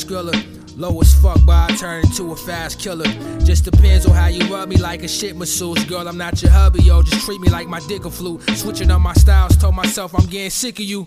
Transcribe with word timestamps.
fast 0.00 0.08
griller. 0.08 0.78
Low 0.78 1.00
as 1.00 1.14
fuck, 1.20 1.38
but 1.44 1.70
I 1.70 1.76
turn 1.76 2.04
into 2.04 2.32
a 2.32 2.36
fast 2.36 2.78
killer. 2.78 3.04
Just 3.44 3.64
depends 3.64 4.06
on 4.06 4.14
how 4.14 4.28
you 4.28 4.42
rub 4.52 4.68
me 4.68 4.76
like 4.76 5.02
a 5.02 5.08
shit 5.08 5.36
masseuse. 5.36 5.84
Girl, 5.84 6.06
I'm 6.06 6.16
not 6.16 6.40
your 6.42 6.50
hubby, 6.50 6.82
yo. 6.82 7.02
Just 7.02 7.24
treat 7.26 7.40
me 7.40 7.50
like 7.50 7.68
my 7.68 7.80
dick 7.80 8.04
a 8.04 8.10
flute. 8.10 8.42
Switching 8.56 8.90
up 8.90 9.00
my 9.00 9.12
styles, 9.14 9.56
told 9.56 9.74
myself 9.74 10.14
I'm 10.14 10.26
getting 10.26 10.50
sick 10.50 10.78
of 10.78 10.84
you. 10.84 11.06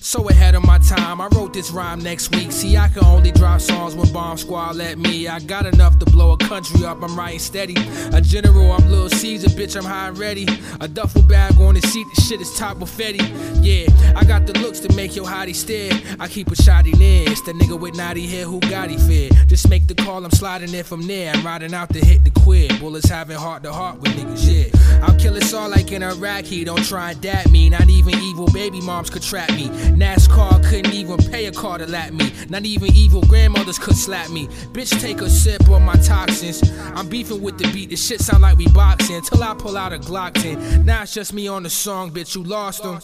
So 0.00 0.28
ahead 0.28 0.54
of 0.54 0.64
my 0.64 0.78
time, 0.78 1.20
I 1.20 1.28
wrote 1.28 1.52
this 1.52 1.70
rhyme 1.70 2.00
next 2.00 2.34
week. 2.34 2.52
See, 2.52 2.76
I 2.76 2.88
can 2.88 3.04
only 3.04 3.32
drop 3.32 3.60
songs 3.60 3.94
when 3.94 4.12
Bomb 4.12 4.36
Squad 4.36 4.76
let 4.76 4.98
me. 4.98 5.28
I 5.28 5.40
got 5.40 5.66
enough 5.66 5.98
to 6.00 6.06
blow 6.06 6.32
a 6.32 6.36
country 6.36 6.84
up, 6.84 7.02
I'm 7.02 7.16
writing 7.16 7.38
steady. 7.38 7.76
A 8.12 8.20
general, 8.20 8.72
I'm 8.72 8.88
Little 8.88 9.08
Caesar, 9.08 9.48
bitch, 9.48 9.76
I'm 9.76 9.84
high 9.84 10.08
and 10.08 10.18
ready. 10.18 10.46
A 10.80 10.88
duffel 10.88 11.22
bag 11.22 11.58
on 11.60 11.74
the 11.74 11.80
seat, 11.82 12.06
the 12.14 12.20
shit 12.22 12.40
is 12.40 12.54
top 12.56 12.82
of 12.82 12.90
Fetty. 12.90 13.22
Yeah, 13.62 13.86
I 14.16 14.24
got 14.24 14.46
the 14.46 14.52
looks 14.58 14.80
to 14.80 14.92
make 14.94 15.14
your 15.16 15.26
hottie 15.26 15.54
stare. 15.54 15.92
I 16.18 16.28
keep 16.28 16.48
a 16.48 16.54
shotty 16.54 16.96
near. 16.98 17.28
It's 17.30 17.42
the 17.42 17.52
nigga 17.52 17.78
with 17.78 17.96
naughty 17.96 18.26
hair 18.26 18.44
who 18.44 18.60
got 18.60 18.90
he 18.90 18.98
fair. 18.98 19.30
Just 19.46 19.68
make 19.68 19.86
the 19.86 19.94
call, 19.94 20.24
I'm 20.24 20.30
sliding 20.32 20.74
in 20.74 20.84
from 20.84 21.06
there. 21.06 21.32
I'm 21.32 21.44
riding 21.44 21.74
out 21.74 21.90
to 21.94 22.04
hit 22.04 22.24
the 22.24 22.30
quid. 22.30 22.78
Bullets 22.80 23.08
having 23.08 23.36
heart 23.36 23.62
to 23.62 23.72
heart 23.72 24.00
with 24.00 24.12
niggas, 24.12 24.46
yeah. 24.46 24.91
I'll 25.02 25.16
kill 25.16 25.36
us 25.36 25.52
all 25.52 25.68
like 25.68 25.90
in 25.90 26.02
Iraqi. 26.02 26.64
Don't 26.64 26.84
try 26.84 27.10
and 27.10 27.20
dap 27.20 27.50
me. 27.50 27.68
Not 27.68 27.88
even 27.88 28.14
evil 28.20 28.46
baby 28.52 28.80
moms 28.80 29.10
could 29.10 29.22
trap 29.22 29.50
me. 29.50 29.68
NASCAR 29.96 30.64
couldn't 30.64 30.94
even 30.94 31.18
pay 31.18 31.46
a 31.46 31.52
car 31.52 31.78
to 31.78 31.86
lap 31.86 32.12
me. 32.12 32.32
Not 32.48 32.64
even 32.64 32.94
evil 32.94 33.22
grandmothers 33.22 33.78
could 33.78 33.96
slap 33.96 34.30
me. 34.30 34.46
Bitch, 34.72 34.98
take 35.00 35.20
a 35.20 35.28
sip 35.28 35.68
on 35.68 35.82
my 35.82 35.94
toxins. 35.96 36.62
I'm 36.94 37.08
beefing 37.08 37.42
with 37.42 37.58
the 37.58 37.70
beat. 37.72 37.90
This 37.90 38.06
shit 38.06 38.20
sound 38.20 38.42
like 38.42 38.56
we 38.56 38.68
boxing. 38.68 39.20
Till 39.22 39.42
I 39.42 39.54
pull 39.54 39.76
out 39.76 39.92
a 39.92 39.98
Glock 39.98 40.34
10. 40.34 40.84
Now 40.84 41.02
it's 41.02 41.14
just 41.14 41.32
me 41.32 41.48
on 41.48 41.64
the 41.64 41.70
song, 41.70 42.12
bitch. 42.12 42.36
You 42.36 42.44
lost 42.44 42.82
them. 42.84 43.00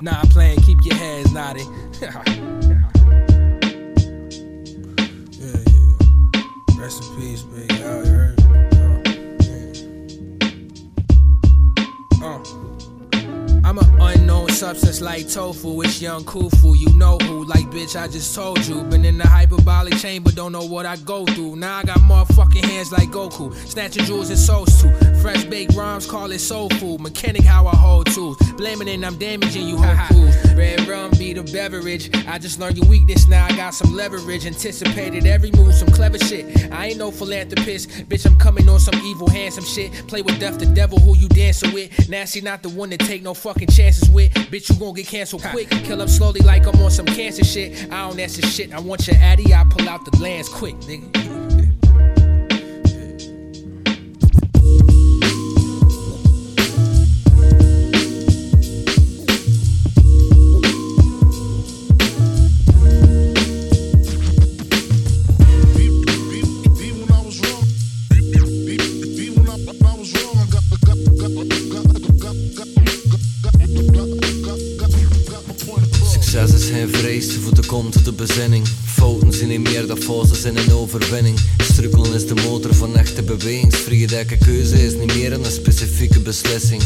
Nah, 0.00 0.20
I'm 0.20 0.28
playing. 0.28 0.60
Keep 0.60 0.84
your 0.84 0.94
heads 0.94 1.32
nodded. 1.32 1.66
yeah, 2.00 2.22
yeah. 2.22 2.90
Rest 6.78 7.02
in 7.04 7.16
peace. 7.16 7.44
Out 7.82 8.09
Uh. 12.22 12.59
I'm 13.70 13.78
an 13.78 14.00
unknown 14.00 14.48
substance 14.48 15.00
like 15.00 15.28
tofu. 15.28 15.82
It's 15.82 16.02
young 16.02 16.24
Kufu, 16.24 16.76
you 16.76 16.92
know 16.96 17.18
who. 17.18 17.44
Like, 17.44 17.66
bitch, 17.66 17.94
I 17.94 18.08
just 18.08 18.34
told 18.34 18.66
you. 18.66 18.82
Been 18.82 19.04
in 19.04 19.16
the 19.16 19.28
hyperbolic 19.28 19.96
chamber, 19.96 20.32
don't 20.32 20.50
know 20.50 20.64
what 20.64 20.86
I 20.86 20.96
go 20.96 21.24
through. 21.24 21.54
Now 21.54 21.78
I 21.78 21.84
got 21.84 21.98
motherfucking 21.98 22.64
hands 22.64 22.90
like 22.90 23.10
Goku. 23.10 23.54
Snatching 23.68 24.06
jewels 24.06 24.28
and 24.30 24.38
souls 24.40 24.82
too. 24.82 24.90
Fresh 25.22 25.44
baked 25.44 25.76
rhymes, 25.76 26.04
call 26.04 26.32
it 26.32 26.40
soul 26.40 26.68
food. 26.80 27.00
Mechanic, 27.00 27.44
how 27.44 27.68
I 27.68 27.76
hold 27.76 28.12
tools. 28.12 28.36
Blaming 28.56 28.88
it, 28.88 29.04
I'm 29.04 29.16
damaging 29.18 29.68
you, 29.68 29.76
whole 29.76 30.06
fools. 30.08 30.52
Red 30.54 30.88
rum 30.88 31.12
be 31.12 31.32
the 31.32 31.44
beverage. 31.44 32.10
I 32.26 32.38
just 32.38 32.58
learned 32.58 32.76
your 32.76 32.88
weakness, 32.88 33.28
now 33.28 33.46
I 33.46 33.54
got 33.56 33.72
some 33.72 33.94
leverage. 33.94 34.46
Anticipated 34.46 35.26
every 35.26 35.52
move, 35.52 35.74
some 35.74 35.92
clever 35.92 36.18
shit. 36.18 36.72
I 36.72 36.86
ain't 36.86 36.98
no 36.98 37.12
philanthropist. 37.12 37.88
Bitch, 38.08 38.26
I'm 38.26 38.36
coming 38.36 38.68
on 38.68 38.80
some 38.80 38.98
evil, 39.04 39.30
handsome 39.30 39.64
shit. 39.64 39.92
Play 40.08 40.22
with 40.22 40.40
death, 40.40 40.58
the 40.58 40.66
devil 40.66 40.98
who 40.98 41.16
you 41.16 41.28
dancing 41.28 41.72
with. 41.72 42.08
Nasty, 42.08 42.40
not 42.40 42.64
the 42.64 42.68
one 42.68 42.90
to 42.90 42.96
take 42.96 43.22
no 43.22 43.32
fucking 43.32 43.59
chances 43.68 44.08
with. 44.10 44.32
Bitch, 44.32 44.70
you 44.70 44.76
gon' 44.76 44.94
get 44.94 45.06
canceled 45.06 45.42
quick. 45.42 45.68
Kill 45.68 46.00
up 46.00 46.08
slowly 46.08 46.40
like 46.40 46.66
I'm 46.66 46.80
on 46.82 46.90
some 46.90 47.06
cancer 47.06 47.44
shit. 47.44 47.92
I 47.92 48.08
don't 48.08 48.18
ask 48.18 48.40
answer 48.40 48.46
shit. 48.46 48.72
I 48.72 48.80
want 48.80 49.06
your 49.06 49.16
addy, 49.16 49.52
I 49.54 49.64
pull 49.64 49.88
out 49.88 50.04
the 50.04 50.16
lands 50.22 50.48
quick, 50.48 50.76
nigga. 50.80 51.39
Overwinning. 80.94 81.38
Strukkelen 81.58 82.14
is 82.14 82.26
de 82.26 82.34
motor 82.34 82.74
van 82.74 82.96
echte 82.96 83.22
bewegingsvrije 83.22 84.24
keuze 84.44 84.84
is 84.84 84.94
niet 84.94 85.14
meer 85.14 85.32
een 85.32 85.44
specifieke 85.44 86.20
beslissing. 86.20 86.82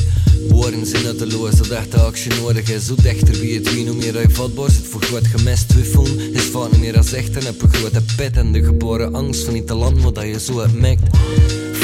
Woorden 0.48 0.86
zijn 0.86 1.02
nutteloos, 1.02 1.56
dat 1.56 1.68
echte 1.68 1.96
actie 1.96 2.32
nodig 2.40 2.70
is. 2.70 2.88
Hoe 2.88 3.02
dichter 3.02 3.40
wie 3.40 3.54
het 3.54 3.74
wie, 3.74 3.86
hoe 3.86 3.96
meer 3.96 4.14
hij 4.14 4.30
vatbaar 4.30 4.70
zit 4.70 4.86
voor 4.86 5.02
groot 5.02 5.26
gemest 5.26 5.68
twijfelen. 5.68 6.34
Is 6.34 6.42
vaak 6.42 6.70
niet 6.70 6.80
meer 6.80 6.96
als 6.96 7.12
echt 7.12 7.36
en 7.36 7.44
heb 7.44 7.62
een 7.62 7.72
grote 7.72 8.02
pit 8.16 8.36
en 8.36 8.52
de 8.52 8.64
geboren 8.64 9.14
angst 9.14 9.44
van 9.44 9.52
niet 9.54 9.66
te 9.66 9.74
land 9.74 10.02
wat 10.02 10.20
je 10.20 10.40
zo 10.40 10.60
hebt 10.60 10.74
mikt 10.74 11.08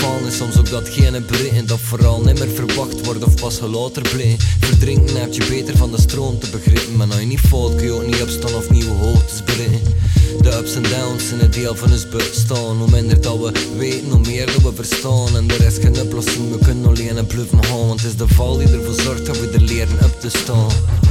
vallen 0.01 0.27
is 0.27 0.37
soms 0.37 0.59
ook 0.59 0.71
datgene 0.71 1.21
breken 1.21 1.67
dat 1.67 1.79
vooral 1.79 2.21
nimmer 2.21 2.49
verwacht 2.49 3.05
wordt 3.05 3.25
of 3.25 3.35
pas 3.41 3.61
later 3.61 4.03
blijft. 4.03 4.45
Verdrinken 4.61 5.21
heb 5.21 5.33
je 5.33 5.47
beter 5.49 5.77
van 5.77 5.91
de 5.91 6.01
stroom 6.01 6.39
te 6.39 6.51
begrijpen, 6.51 6.97
maar 6.97 7.07
nou 7.07 7.21
je 7.21 7.27
niet 7.27 7.41
valt 7.41 7.75
kun 7.75 7.85
je 7.85 7.93
ook 7.93 8.07
niet 8.07 8.23
opstaan 8.23 8.55
of 8.55 8.71
nieuwe 8.71 8.91
hoogtes 8.91 9.45
bereiken. 9.45 9.95
De 10.39 10.57
ups 10.59 10.75
en 10.75 10.83
downs 10.83 11.29
zijn 11.29 11.41
een 11.41 11.51
deel 11.51 11.75
van 11.75 11.93
ons 11.93 12.09
bestaan. 12.09 12.77
Hoe 12.77 12.91
minder 12.91 13.21
dat 13.21 13.39
we 13.39 13.53
weten, 13.77 14.11
hoe 14.11 14.21
meer 14.21 14.47
dat 14.47 14.63
we 14.63 14.73
verstaan. 14.75 15.37
En 15.37 15.51
er 15.51 15.67
is 15.67 15.79
geen 15.79 16.01
oplossing, 16.01 16.51
we 16.51 16.59
kunnen 16.65 16.87
alleen 16.87 17.17
een 17.17 17.27
bluffen 17.27 17.65
gaan. 17.65 17.87
Want 17.87 18.03
het 18.03 18.11
is 18.11 18.17
de 18.17 18.29
val 18.29 18.57
die 18.57 18.69
ervoor 18.69 19.03
zorgt 19.03 19.27
dat 19.27 19.41
we 19.41 19.49
er 19.49 19.61
leren 19.61 20.05
op 20.05 20.21
te 20.21 20.29
staan. 20.29 20.71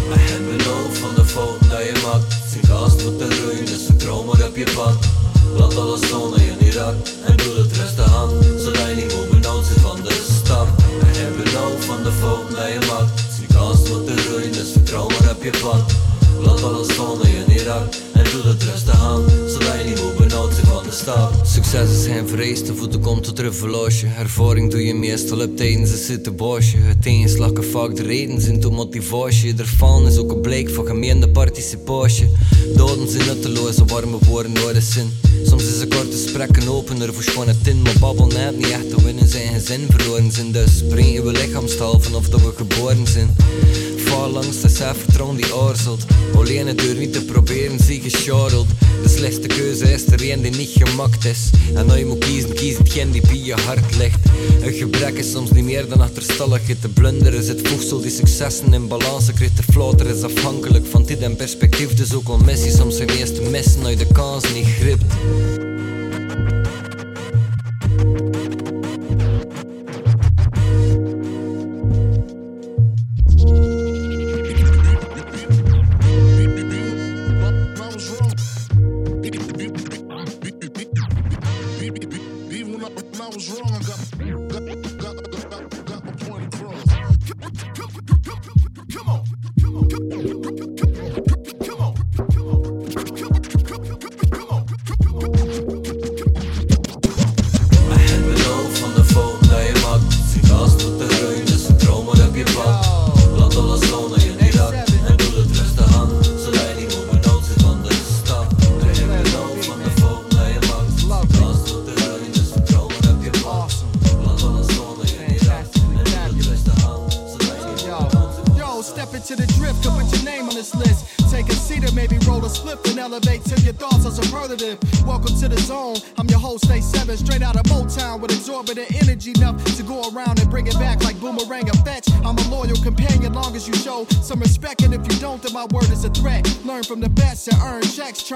Maar 0.10 0.20
hebben 0.20 0.58
nou 0.58 0.94
van 0.94 1.16
de 1.16 1.26
fouten 1.26 1.70
dat 1.70 1.84
je 1.84 2.02
maakt. 2.06 2.36
Zijn 2.52 2.68
kast 2.68 3.04
moet 3.04 3.20
de 3.20 3.28
ruim, 3.28 3.66
dus 3.66 3.86
vertrouw 3.86 4.24
maar 4.24 4.48
op 4.48 4.56
je 4.56 4.72
pad. 4.76 4.98
Laat 5.58 5.78
alles 5.78 6.06
staan 6.06 6.30
dat 6.32 6.40
je 6.40 6.54
niet 6.60 6.74
raakt 6.74 7.16
En 7.26 7.38
doe 7.38 7.58
het 7.58 7.78
rustig 7.78 8.16
aan 8.16 8.30
Zodat 8.58 8.88
je 8.90 8.96
niet 8.96 9.16
moet 9.16 9.30
benauwd 9.30 9.66
zijn 9.66 9.80
van 9.80 10.02
de 10.04 10.28
stap 10.44 10.68
En 11.00 11.22
heb 11.22 11.54
nou 11.54 11.72
van 11.80 12.04
de 12.04 12.12
fouten 12.12 12.56
dat 12.56 12.68
je 12.68 12.80
maakt 12.92 13.24
Zie 13.36 13.48
kans 13.54 13.90
wat 13.90 14.06
te 14.08 14.18
groeien 14.18 14.52
dus 14.52 14.72
vertrouw 14.72 15.08
maar 15.08 15.32
op 15.32 15.44
je 15.44 15.54
pad 15.62 15.92
Laat 16.40 16.64
alles 16.64 16.94
staan 16.94 17.18
dat 17.18 17.28
je 17.28 17.44
niet 17.48 17.62
raakt 17.62 18.02
En 18.14 18.19
doe 18.32 18.42
het 18.42 18.64
rustig 18.64 19.02
aan 19.02 19.24
Zodat 19.48 19.74
je 19.78 19.84
niet 19.86 20.02
moet 20.20 20.32
zijn 20.54 20.66
van 20.66 20.84
de 20.84 20.90
is 21.84 22.06
geen 22.06 22.78
voor 22.78 22.90
de 22.90 23.00
komt 23.00 23.24
tot 23.24 23.40
revolutie 23.40 24.08
Ervaring 24.18 24.72
doe 24.72 24.86
je 24.86 24.94
meestal 24.94 25.42
op 25.42 25.58
tijdens 25.58 25.92
een 25.92 25.98
situatie 25.98 26.80
Het 26.80 27.02
tegenslag 27.02 27.54
kan 27.54 27.64
vaak 27.64 27.96
de 27.96 28.04
reden 28.04 28.42
zijn 28.42 28.60
tot 28.60 28.72
motivatie 28.72 29.54
Ervan 29.58 30.08
is 30.08 30.18
ook 30.18 30.32
een 30.32 30.42
blijk 30.42 30.70
van 30.70 30.86
gemeende 30.86 31.30
participatie 31.30 32.32
Doden 32.76 33.10
zijn 33.10 33.26
nutteloos, 33.26 33.78
warme 33.86 34.18
woorden 34.26 34.52
nodig 34.52 34.84
zijn 34.84 35.12
Soms 35.46 35.64
is 35.64 35.80
een 35.80 35.90
korte 35.90 36.12
gesprek 36.12 36.58
een 36.58 36.70
opener 36.70 37.14
voor 37.14 37.24
schone 37.24 37.56
tin 37.62 37.82
Maar 37.82 37.96
babbel 38.00 38.28
net 38.28 38.58
niet 38.58 38.70
echt. 38.70 38.90
Te 38.90 39.04
winnen 39.04 39.28
zijn 39.28 39.54
gezin 39.54 39.88
verloren 39.90 40.32
zijn 40.32 40.52
Dus 40.52 40.78
spreken 40.78 41.26
we 41.26 41.32
lichaamstaal 41.32 42.00
vanaf 42.00 42.30
dat 42.30 42.42
we 42.42 42.52
geboren 42.56 43.08
zijn. 43.08 43.36
Vaar 43.98 44.28
langs 44.28 44.62
de 44.62 44.70
zelfvertrouwen 44.70 45.36
die 45.36 45.54
aarzelt 45.54 46.06
Alleen 46.36 46.68
het 46.68 46.78
deur 46.78 46.96
niet 46.96 47.14
te 47.14 47.26
proberen, 47.26 47.80
zie 47.80 48.02
De 48.26 49.10
slechtste 49.10 49.48
keuze 49.48 49.94
is 49.94 50.06
er 50.08 50.32
een 50.32 50.42
die 50.42 50.52
niet 50.52 50.70
gemaakt 50.74 51.26
is 51.26 51.50
En 51.74 51.90
als 51.90 52.00
je 52.00 52.06
moet 52.06 52.18
kiezen, 52.26 52.54
kies 52.54 52.78
hetgeen 52.78 53.12
die 53.12 53.22
bij 53.22 53.38
je 53.38 53.54
hart 53.54 53.96
ligt 53.98 54.20
Een 54.62 54.74
gebrek 54.74 55.18
is 55.18 55.32
soms 55.32 55.52
niet 55.52 55.64
meer 55.64 55.90
dan 55.90 56.02
achterstalligheid 56.02 56.82
Te 56.82 56.90
blunderen 56.90 57.40
is 57.40 57.48
het 57.48 57.68
voegsel 57.68 58.02
die 58.02 58.12
successen 58.12 58.74
in 58.74 58.88
balans 58.88 59.34
krijgt 59.34 59.58
De 59.58 59.64
flater 59.72 60.08
is 60.08 60.22
afhankelijk 60.22 60.86
van 60.86 61.06
dit 61.06 61.20
en 61.20 61.36
perspectief 61.36 61.94
Dus 61.94 62.14
ook 62.14 62.28
al 62.28 62.38
missie 62.38 62.72
soms 62.72 62.96
zijn 62.96 63.10
missen 63.52 63.82
als 63.82 63.90
je 63.90 63.96
de 63.96 64.08
kans 64.14 64.54
niet 64.54 64.68
gript 64.80 65.04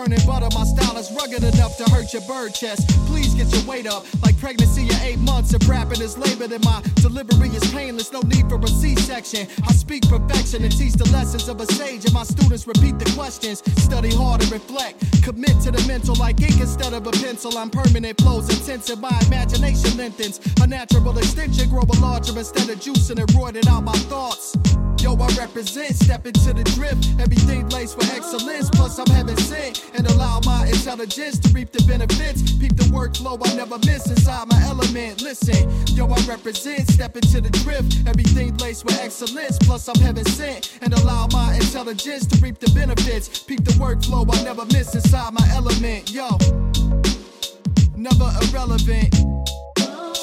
butter. 0.10 0.50
My 0.54 0.64
style 0.66 0.98
is 0.98 1.12
rugged 1.12 1.44
enough 1.44 1.78
to 1.78 1.84
hurt 1.86 2.12
your 2.14 2.22
bird 2.24 2.54
chest. 2.54 2.88
Please 3.08 3.34
get 3.34 3.52
your 3.54 3.64
weight 3.64 3.88
up, 3.88 4.06
like 4.22 4.33
pregnancy 4.84 4.96
at 4.96 5.12
eight 5.12 5.20
months. 5.20 5.54
If 5.54 5.68
rapping 5.68 6.02
is 6.02 6.18
labor, 6.18 6.48
then 6.48 6.62
my 6.64 6.82
delivery 6.96 7.50
is 7.50 7.64
painless. 7.72 8.12
No 8.12 8.22
need 8.22 8.48
for 8.50 8.60
a 8.60 8.68
C-section. 8.68 9.48
I 9.68 9.72
speak 9.74 10.08
perfection 10.08 10.64
and 10.64 10.72
teach 10.72 10.94
the 10.94 11.10
lessons 11.12 11.48
of 11.50 11.60
a 11.60 11.66
sage, 11.66 12.06
and 12.06 12.14
my 12.14 12.24
students 12.24 12.68
repeat 12.68 13.00
the 13.00 13.12
questions. 13.16 13.64
Study 13.82 14.14
hard 14.16 14.42
and 14.42 14.52
reflect. 14.52 15.00
Commit 15.24 15.60
to 15.62 15.72
the 15.72 15.84
mental 15.88 16.16
like 16.16 16.42
ink 16.42 16.60
instead 16.60 16.94
of 16.94 17.08
a 17.08 17.12
pencil. 17.12 17.58
I'm 17.58 17.70
permanent 17.70 18.20
flows 18.22 18.50
intensive. 18.50 19.00
My 19.00 19.18
imagination 19.28 19.98
lengthens. 19.98 20.40
A 20.62 20.68
natural 20.68 21.18
extension, 21.18 21.70
grow 21.70 21.84
a 21.84 22.00
larger 22.00 22.38
instead 22.38 22.70
of 22.70 22.80
juicing 22.80 23.20
and 23.20 23.30
roiding 23.30 23.68
out 23.68 23.84
my 23.84 23.98
thoughts. 24.10 24.56
Yo, 25.04 25.16
I 25.16 25.28
represent, 25.36 25.94
step 25.96 26.26
into 26.26 26.54
the 26.54 26.64
drift. 26.76 27.20
Everything 27.20 27.68
laced 27.70 28.00
for 28.00 28.06
excellence, 28.16 28.70
plus 28.70 28.98
I'm 29.00 29.08
heaven 29.08 29.36
sent. 29.36 29.84
And 29.96 30.08
allow 30.08 30.40
my 30.46 30.66
intelligence 30.68 31.40
to 31.40 31.50
reap 31.50 31.74
the 31.74 31.84
benefits. 31.84 32.54
Peep 32.54 32.78
the 32.78 32.86
workflow 32.86 33.38
I 33.46 33.54
never 33.56 33.78
miss 33.80 34.10
inside 34.10 34.48
my 34.48 34.56
element. 34.74 35.22
Listen, 35.22 35.70
yo, 35.96 36.08
I 36.08 36.20
represent, 36.26 36.90
step 36.90 37.16
into 37.16 37.42
the 37.42 37.50
drift. 37.64 38.08
Everything 38.08 38.56
laced 38.58 38.86
with 38.86 39.00
excellence, 39.00 39.58
plus 39.60 39.88
I'm 39.88 40.00
heaven 40.02 40.26
sent. 40.26 40.78
And 40.82 40.94
allow 40.94 41.28
my 41.32 41.56
intelligence 41.56 42.26
to 42.28 42.38
reap 42.42 42.60
the 42.60 42.72
benefits. 42.72 43.44
Peep 43.44 43.64
the 43.64 43.74
workflow 43.74 44.26
I 44.34 44.44
never 44.44 44.66
miss 44.66 44.96
inside 44.96 45.34
my 45.34 45.48
element. 45.52 46.12
Yo, 46.12 46.30
never 47.96 48.30
irrelevant. 48.42 49.14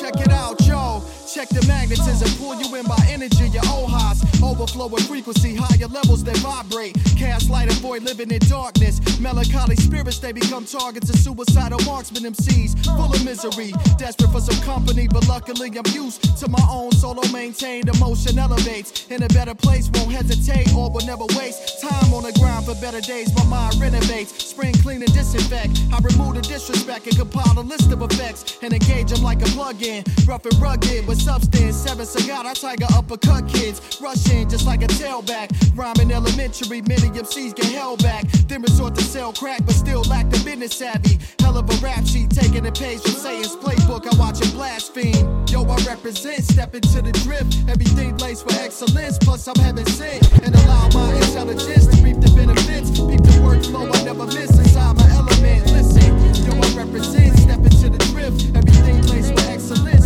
Check 0.01 0.17
it 0.27 0.33
out, 0.33 0.61
yo. 0.67 0.90
Check 1.33 1.49
the 1.51 1.65
magnetism, 1.69 2.29
pull 2.43 2.61
you 2.61 2.75
in 2.75 2.85
by 2.87 2.99
energy, 3.09 3.47
your 3.51 3.63
ohas. 3.63 4.19
Overflowing 4.43 5.05
frequency, 5.05 5.55
higher 5.55 5.87
levels 5.87 6.25
that 6.25 6.37
vibrate. 6.39 6.97
Cast 7.17 7.49
light, 7.49 7.71
avoid 7.71 8.03
living 8.03 8.33
in 8.33 8.41
darkness. 8.51 8.99
Melancholy 9.21 9.77
spirits, 9.77 10.19
they 10.19 10.33
become 10.33 10.65
targets 10.65 11.09
of 11.09 11.15
suicidal 11.15 11.79
marksmen 11.87 12.25
MCs. 12.25 12.85
Full 12.85 13.15
of 13.15 13.25
misery, 13.25 13.73
desperate 13.97 14.33
for 14.33 14.41
some 14.41 14.61
company, 14.65 15.07
but 15.07 15.29
luckily 15.29 15.71
I'm 15.79 15.87
used 15.95 16.37
to 16.39 16.49
my 16.49 16.67
own 16.69 16.91
solo 16.93 17.23
maintained 17.33 17.89
emotion 17.89 18.37
elevates. 18.37 19.07
In 19.09 19.23
a 19.23 19.29
better 19.29 19.55
place, 19.55 19.89
won't 19.95 20.11
hesitate 20.11 20.75
or 20.75 20.91
will 20.91 21.07
never 21.07 21.27
waste 21.39 21.81
time 21.81 22.13
on 22.13 22.25
the 22.25 22.33
ground 22.41 22.67
for 22.67 22.75
better 22.81 23.01
days. 23.01 23.33
My 23.37 23.45
mind 23.45 23.77
renovates, 23.77 24.35
spring 24.45 24.75
clean 24.83 25.01
and 25.03 25.13
disinfect. 25.15 25.79
I 25.93 25.99
remove 26.01 26.35
the 26.35 26.43
disrespect 26.43 27.07
and 27.07 27.17
compile 27.17 27.57
a 27.57 27.63
list 27.63 27.93
of 27.93 28.03
effects 28.03 28.59
and 28.63 28.73
engage 28.73 29.11
them 29.11 29.23
like 29.23 29.43
a 29.43 29.51
plug-in, 29.55 30.03
rough 30.27 30.45
and 30.45 30.61
rugged 30.61 31.07
with 31.07 31.20
substance. 31.21 31.77
Seven 31.77 32.07
cigar, 32.07 32.47
I 32.47 32.55
tiger 32.55 32.87
uppercut 32.95 33.47
kids. 33.49 34.01
Rush 34.01 34.29
in 34.31 34.49
just 34.49 34.67
like 34.67 34.83
a 34.83 34.87
tailback. 34.87 35.49
Rhyming 35.77 36.13
elementary, 36.13 36.81
many 36.83 37.09
MCs 37.11 37.55
get 37.55 37.67
held 37.67 38.03
back. 38.03 38.25
Then 38.49 38.63
resort 38.63 38.95
to 38.97 39.03
sell 39.03 39.33
crack, 39.33 39.65
but 39.67 39.75
still 39.75 40.03
lack 40.03 40.31
the 40.31 40.39
business 40.45 40.75
savvy. 40.75 41.19
Hell 41.41 41.57
of 41.59 41.69
a 41.69 41.77
rap 41.85 42.07
sheet, 42.07 42.31
taking 42.31 42.67
a 42.67 42.73
page 42.73 43.01
from 43.03 43.13
Satan's 43.13 43.57
playbook. 43.57 44.07
I 44.11 44.17
watch 44.19 44.41
it 44.41 44.53
blaspheme. 44.53 45.45
Yo, 45.47 45.65
I 45.65 45.77
represent, 45.87 46.45
step 46.45 46.75
into 46.75 47.03
the 47.03 47.13
drift. 47.25 47.69
Everything 47.69 48.17
laced 48.19 48.49
for 48.49 48.55
excellence, 48.61 49.19
plus 49.19 49.47
I'm 49.47 49.57
heaven 49.57 49.87
sent. 49.87 50.23
And 50.43 50.55
allow 50.55 50.89
my 50.95 51.13
intelligence 51.15 51.87
to 51.87 51.97
reap 52.03 52.21
the 52.21 52.33
benefits. 52.35 52.91
Peep 52.91 53.23
the 53.23 53.37
workflow 53.45 53.91
I 53.95 54.05
never 54.05 54.27
miss 54.27 54.59
inside 54.59 54.97
my 54.97 55.09
element. 55.11 55.67
Listen, 55.73 56.11
yo, 56.45 56.53
I 56.55 56.69
represent, 56.75 57.37
step 57.39 57.59
into 57.59 57.91
the 57.91 57.99
drift. 58.13 58.57
Everything 58.57 59.03
laced 59.09 59.35
for 59.35 59.51
excellence, 59.51 60.00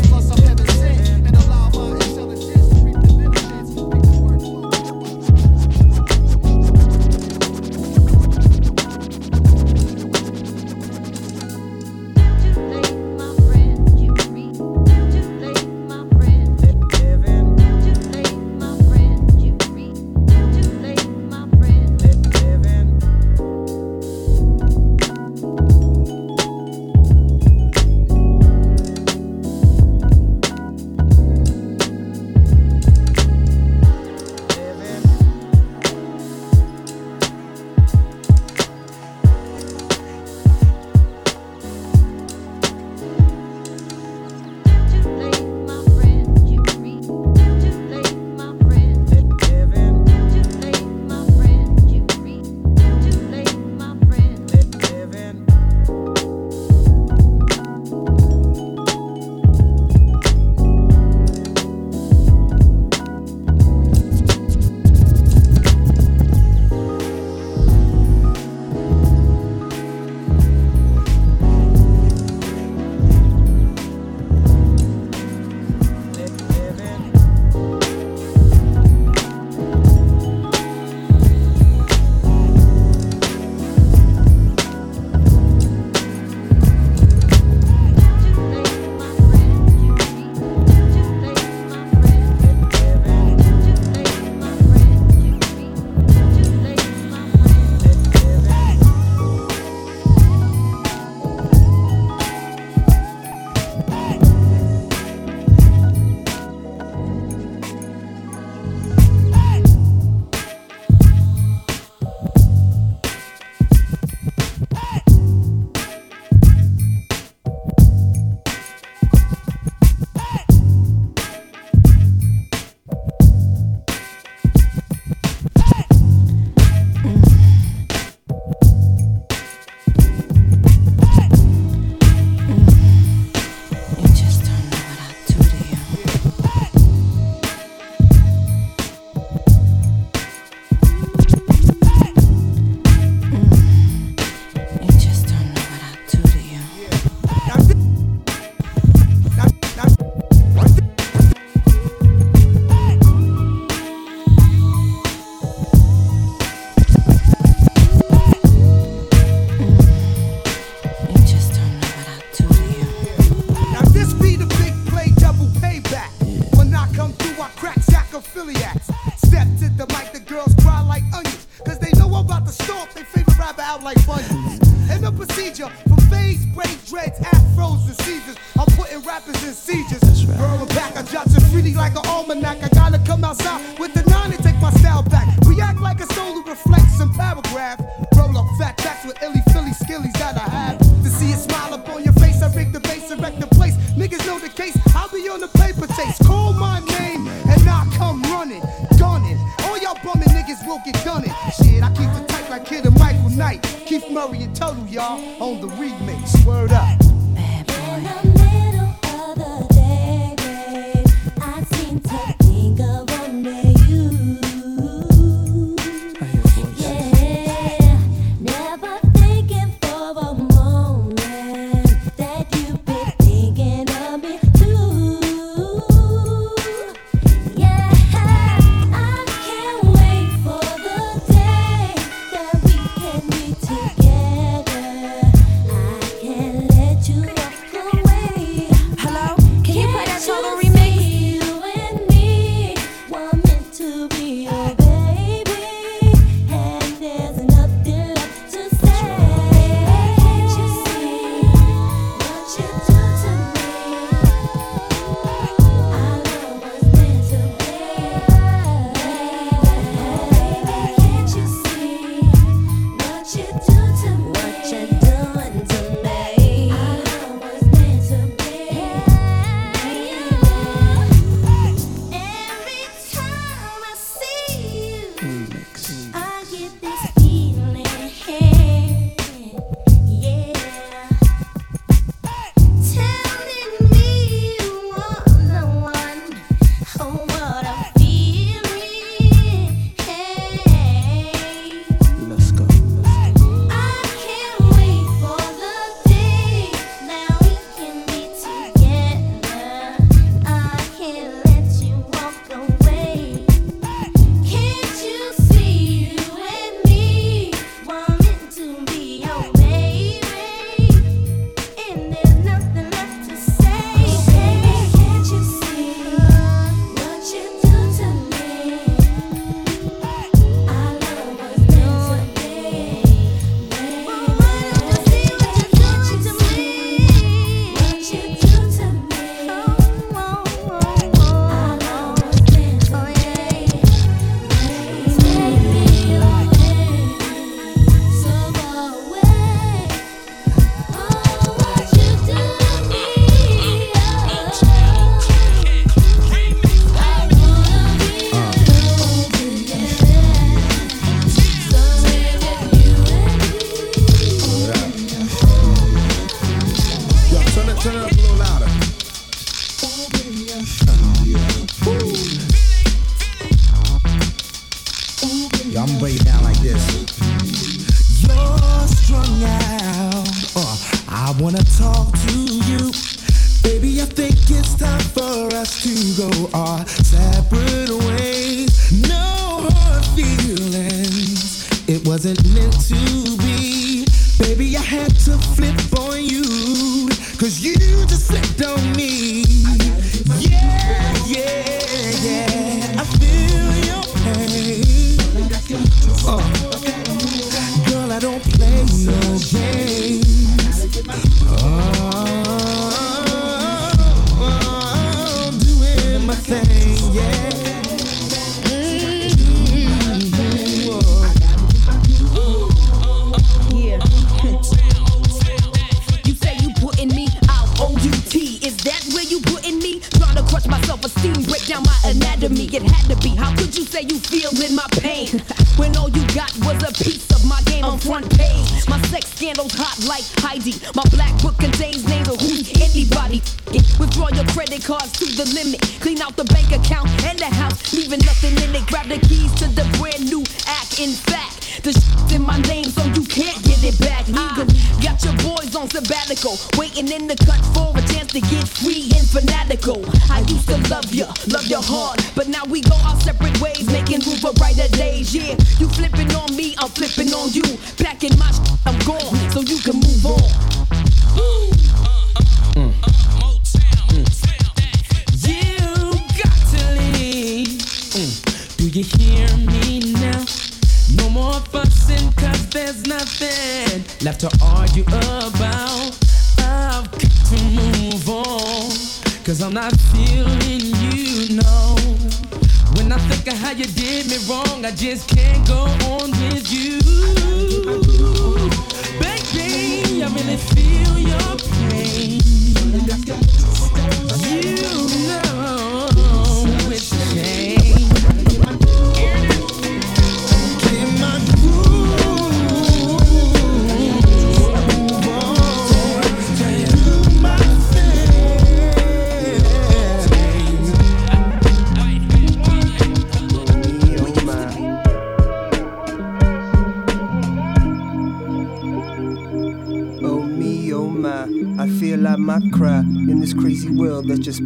me, 457.19 457.33
on 457.33 457.53
you. 457.53 458.04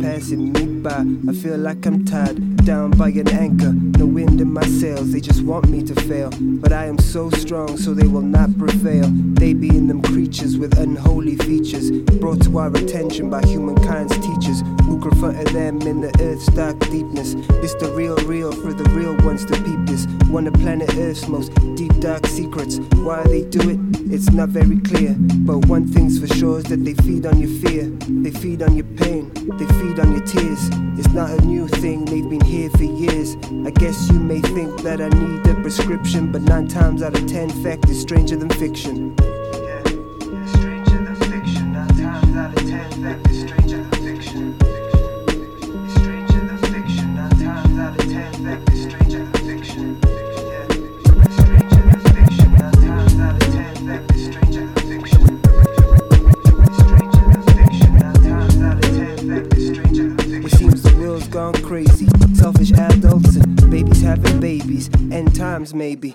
Passing 0.00 0.52
me 0.52 0.67
by. 0.81 1.05
I 1.28 1.33
feel 1.33 1.59
like 1.59 1.85
I'm 1.87 2.05
tied 2.05 2.64
down 2.64 2.90
by 2.93 3.09
an 3.09 3.28
anchor, 3.28 3.73
no 3.73 4.07
wind 4.07 4.40
in 4.40 4.52
my 4.52 4.62
sails. 4.62 5.12
They 5.12 5.21
just 5.21 5.43
want 5.43 5.69
me 5.69 5.83
to 5.85 5.95
fail, 6.02 6.31
but 6.38 6.73
I 6.73 6.87
am 6.87 6.99
so 6.99 7.31
strong, 7.31 7.76
so 7.76 7.95
they 7.95 8.07
will 8.07 8.23
not 8.23 8.57
prevail. 8.59 9.09
They 9.11 9.55
being 9.55 9.88
them 9.88 10.02
creatures 10.02 10.59
with 10.59 10.78
unholy 10.78 11.37
features, 11.37 11.90
brought 12.21 12.43
to 12.43 12.59
our 12.59 12.69
attention 12.69 13.31
by 13.31 13.43
humankind's 13.43 14.17
teachers, 14.19 14.62
who 14.83 15.00
confronted 15.00 15.49
them 15.49 15.81
in 15.83 16.00
the 16.00 16.14
earth's 16.21 16.47
dark 16.47 16.78
deepness. 16.90 17.35
It's 17.62 17.75
the 17.75 17.93
real, 17.95 18.17
real 18.26 18.52
for 18.52 18.73
the 18.73 18.88
real 18.90 19.17
ones 19.26 19.45
to 19.47 19.55
peep 19.62 19.81
this. 19.87 20.07
One 20.28 20.47
of 20.47 20.55
planet 20.55 20.95
Earth's 20.97 21.26
most 21.28 21.52
deep, 21.75 21.99
dark 22.00 22.26
secrets. 22.26 22.78
Why 22.97 23.23
they 23.25 23.45
do 23.45 23.71
it, 23.71 23.78
it's 24.12 24.31
not 24.31 24.50
very 24.50 24.78
clear. 24.81 25.14
But 25.19 25.67
one 25.67 25.87
thing's 25.87 26.19
for 26.19 26.26
sure 26.35 26.59
is 26.59 26.64
that 26.64 26.85
they 26.85 26.95
feed 26.95 27.25
on 27.26 27.38
stranger 38.78 39.14
than 39.16 39.16
fiction. 39.16 40.49
stranger 40.49 40.99
than 41.04 41.16
fiction. 41.16 41.73
Nine 41.73 41.88
times 41.88 42.37
out 42.37 42.56
of 42.56 42.66
ten, 42.68 42.90
fact 43.02 43.35
stranger 43.35 43.82
than 43.82 43.90
fiction. 44.04 44.58
Stranger 45.90 46.40
than 46.47 46.58
fiction. 46.58 47.14
Nine 47.14 47.30
times 47.30 47.78
out 47.78 47.99
of 47.99 48.06
ten, 48.08 48.32
fact 48.44 48.76
stranger 48.76 49.25
than 49.25 49.42
fiction. 49.49 49.99
Stranger 51.32 51.82
than 51.88 52.00
fiction. 52.14 52.50
Nine 52.54 52.73
times 52.73 53.18
out 53.18 53.35
of 53.35 53.49
ten, 53.52 53.75
fact 53.87 54.18
stranger 54.18 54.64
than 54.66 54.85
fiction. 54.88 55.25
Stranger 56.79 57.24
than 57.33 57.42
fiction. 57.59 57.92
Nine 57.98 58.20
times 58.22 58.57
out 58.62 58.76
of 58.76 58.90
ten, 58.96 59.16
fact 59.29 59.61
stranger 59.61 60.09
than 60.09 60.18
fiction. 60.18 60.44
It 60.44 60.53
seems 60.53 60.83
the 60.83 60.94
world's 61.00 61.29
gone 61.29 61.55
crazy. 61.55 62.09
Selfish 62.35 62.72
adults 62.72 63.35
and 63.37 63.70
babies 63.70 64.03
having 64.03 64.38
babies. 64.40 64.88
End 65.11 65.35
times 65.35 65.74
maybe. 65.74 66.14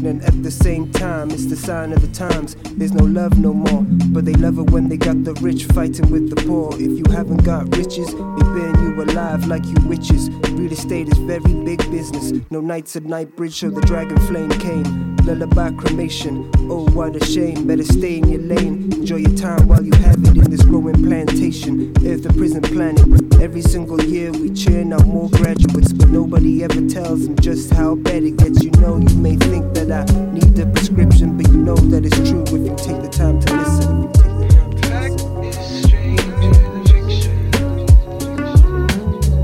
Pregnant 0.00 0.24
at 0.24 0.42
the 0.42 0.50
same 0.50 0.90
time. 0.92 1.19
It's 1.40 1.48
the 1.48 1.56
sign 1.56 1.90
of 1.94 2.02
the 2.02 2.08
times. 2.08 2.54
There's 2.76 2.92
no 2.92 3.02
love 3.02 3.38
no 3.38 3.54
more. 3.54 3.80
But 4.12 4.26
they 4.26 4.34
love 4.34 4.58
it 4.58 4.70
when 4.72 4.90
they 4.90 4.98
got 4.98 5.24
the 5.24 5.32
rich 5.40 5.64
fighting 5.64 6.10
with 6.10 6.28
the 6.28 6.36
poor. 6.36 6.74
If 6.74 6.98
you 6.98 7.04
haven't 7.10 7.44
got 7.44 7.74
riches, 7.78 8.08
they 8.12 8.44
burn 8.52 8.74
you 8.82 9.02
alive 9.02 9.46
like 9.46 9.64
you 9.64 9.76
witches. 9.88 10.28
Real 10.50 10.70
estate 10.70 11.08
is 11.08 11.16
very 11.20 11.54
big 11.64 11.78
business. 11.90 12.32
No 12.50 12.60
nights 12.60 12.94
at 12.94 13.04
night 13.04 13.36
bridge, 13.36 13.58
so 13.58 13.70
the 13.70 13.80
dragon 13.80 14.18
flame 14.26 14.50
came. 14.50 15.16
Lullaby 15.24 15.70
cremation. 15.72 16.50
Oh, 16.70 16.86
what 16.90 17.16
a 17.16 17.24
shame. 17.24 17.66
Better 17.66 17.84
stay 17.84 18.18
in 18.18 18.28
your 18.28 18.42
lane. 18.42 18.92
Enjoy 18.92 19.16
your 19.16 19.34
time 19.34 19.66
while 19.68 19.82
you 19.82 19.92
have 19.94 20.22
it 20.22 20.36
in 20.36 20.50
this 20.50 20.62
growing 20.62 21.02
plantation. 21.02 21.94
Earth 22.04 22.26
a 22.26 22.32
prison 22.34 22.62
planet. 22.62 23.06
Every 23.40 23.62
single 23.62 24.02
year 24.02 24.30
we 24.32 24.50
churn 24.50 24.92
out 24.92 25.06
more 25.06 25.30
graduates, 25.30 25.92
but 25.92 26.08
nobody 26.08 26.64
ever 26.64 26.86
tells 26.88 27.26
them 27.26 27.36
just 27.36 27.72
how 27.72 27.94
bad 27.94 28.24
it 28.24 28.36
gets. 28.36 28.62
You 28.62 28.72
know, 28.72 28.98
you 28.98 29.16
may 29.16 29.36
think 29.36 29.72
that 29.74 29.90
I 29.90 30.04
need 30.32 30.58
a 30.58 30.66
prescription, 30.66 31.29
but 31.36 31.50
you 31.50 31.58
know 31.58 31.76
that 31.76 32.04
it's 32.04 32.16
true 32.28 32.42
if 32.42 32.50
you 32.52 32.74
take 32.76 33.00
the 33.02 33.08
time 33.08 33.40
to 33.40 33.56
listen. 33.56 34.10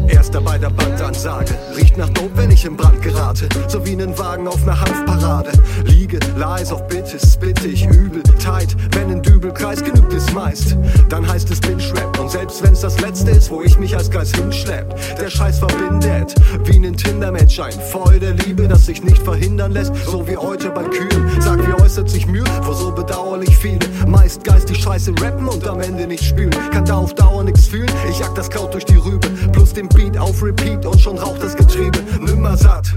Erster 0.09 0.40
bei 0.57 0.61
der 0.61 0.71
Bandansage. 0.71 1.55
Riecht 1.77 1.99
nach 1.99 2.09
Dope, 2.11 2.31
wenn 2.35 2.51
ich 2.51 2.64
in 2.64 2.77
Brand 2.77 3.03
gerate. 3.03 3.47
So 3.69 3.85
wie 3.85 3.95
nen 3.95 4.19
Wagen 4.19 4.49
auf 4.49 4.64
ner 4.64 4.81
Hanfparade. 4.81 5.51
Liege, 5.85 6.19
leis 6.37 6.73
auf 6.73 6.88
Bittes, 6.88 7.35
spittig, 7.35 7.87
übel, 7.87 8.23
tight. 8.42 8.75
Wenn 8.92 9.11
ein 9.11 9.23
Dübelkreis 9.23 9.85
genügt 9.85 10.12
es 10.14 10.33
meist. 10.33 10.77
Dann 11.11 11.29
heißt 11.29 11.51
es 11.51 11.61
bin 11.61 11.79
Rap. 11.79 12.19
Und 12.19 12.31
selbst 12.31 12.62
wenn's 12.62 12.81
das 12.81 12.99
letzte 13.01 13.33
ist, 13.33 13.51
wo 13.51 13.61
ich 13.61 13.79
mich 13.79 13.95
als 13.95 14.11
Geist 14.11 14.35
hinschlepp. 14.37 14.95
Der 15.21 15.29
Scheiß 15.29 15.59
verbindet, 15.59 16.35
wie 16.64 16.79
nen 16.79 16.97
Tinder-Match. 16.97 17.61
Ein 17.61 17.73
Feuer 17.73 18.19
der 18.19 18.33
Liebe, 18.33 18.66
das 18.66 18.87
sich 18.87 19.03
nicht 19.03 19.23
verhindern 19.23 19.73
lässt. 19.73 19.95
So 20.07 20.27
wie 20.27 20.38
heute 20.38 20.71
bei 20.71 20.85
Kühen. 20.85 21.31
Sag, 21.40 21.66
wie 21.66 21.83
äußert 21.83 22.09
sich 22.09 22.27
Mühe 22.27 22.47
vor 22.62 22.75
so 22.75 22.92
bedauerlich 22.92 23.55
viele. 23.59 23.81
Meist 24.07 24.42
geistig 24.42 24.79
Scheiße 24.79 25.12
rappen 25.21 25.49
und 25.49 25.66
am 25.69 25.81
Ende 25.81 26.07
nicht 26.07 26.25
spielen. 26.25 26.55
Kann 26.73 26.87
da 26.87 26.97
auf 26.97 27.14
Dauer 27.14 27.45
nix 27.45 27.66
fühlen. 27.66 27.90
Ich 28.09 28.21
jag 28.21 28.35
das 28.35 28.49
Kraut 28.49 28.73
durch 28.73 28.87
die 28.87 28.97
Rübe. 28.97 29.29
Plus 29.53 29.75
den 29.75 29.88
Beat 29.88 30.16
auf 30.16 30.45
Repeat 30.46 30.87
und 30.87 31.00
schon 31.00 31.18
raucht 31.18 31.42
das 31.42 31.56
Getriebe. 31.56 31.98
Nimmer 32.20 32.56
satt. 32.56 32.94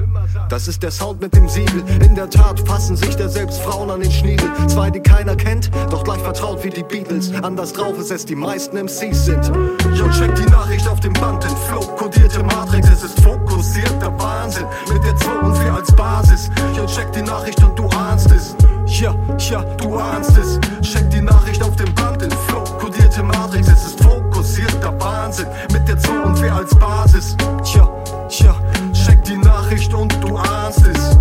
Das 0.50 0.68
ist 0.68 0.84
der 0.84 0.92
Sound 0.92 1.20
mit 1.20 1.36
dem 1.36 1.50
Siegel. 1.50 1.84
In 2.04 2.14
der 2.14 2.30
Tat 2.30 2.60
fassen 2.68 2.96
sich 2.96 3.16
da 3.16 3.28
selbst 3.28 3.60
Frauen 3.62 3.90
an 3.90 4.02
den 4.02 4.12
Schniedel. 4.12 4.48
Zwei, 4.68 4.92
die 4.92 5.00
keiner 5.00 5.36
kennt, 5.36 5.72
doch 5.90 6.04
gleich 6.04 6.20
vertraut 6.20 6.64
wie 6.64 6.70
die 6.70 6.84
Beatles. 6.84 7.32
Anders 7.42 7.74
drauf 7.74 7.98
ist 7.98 8.12
es, 8.12 8.26
die 8.26 8.36
meisten 8.36 8.78
MCs 8.78 9.26
sind. 9.26 9.52
Yo, 9.96 10.08
check 10.12 10.36
die 10.36 10.46
Nachricht 10.52 10.88
auf 10.88 11.00
dem 11.00 11.14
Band. 11.14 11.44
In 11.44 11.58
Flow 11.68 11.88
kodierte 11.96 12.44
Matrix, 12.44 12.88
es 12.88 13.04
ist 13.04 13.20
fokussierter 13.22 14.14
Wahnsinn. 14.20 14.66
Mit 14.94 15.04
der 15.04 15.16
2 15.16 15.32
und 15.40 15.58
4 15.58 15.74
als 15.74 15.96
Basis. 15.96 16.52
Yo, 16.78 16.86
check 16.86 17.12
die 17.14 17.24
Nachricht 17.24 17.64
und 17.64 17.78
du 17.80 17.88
ahnst 17.90 18.32
es. 18.32 18.56
Ja, 18.86 19.16
ja, 19.50 19.64
du 19.78 19.98
ahnst 19.98 20.38
es. 20.38 20.60
Check 20.82 21.10
die 21.10 21.22
Nachricht 21.22 21.64
auf 21.64 21.76
dem 21.76 21.94
Band. 21.96 22.22
In 22.22 22.32
Flow 22.48 22.64
kodierte 22.80 23.24
Matrix, 23.24 23.68
es 23.68 23.86
ist 23.88 23.99
fokussierter 24.60 25.00
Wahnsinn. 25.00 25.48
Mit 25.72 25.88
der 25.88 25.98
2 25.98 26.20
und 26.22 26.38
4 26.38 26.54
als 26.54 26.76
Basis. 26.76 27.36
Tja, 27.64 27.90
tja, 28.30 28.56
check 28.94 29.24
die 29.24 29.38
Nachricht 29.38 29.94
und 29.94 30.14
du 30.24 30.38
ahnst 30.38 30.86
es. 30.86 31.18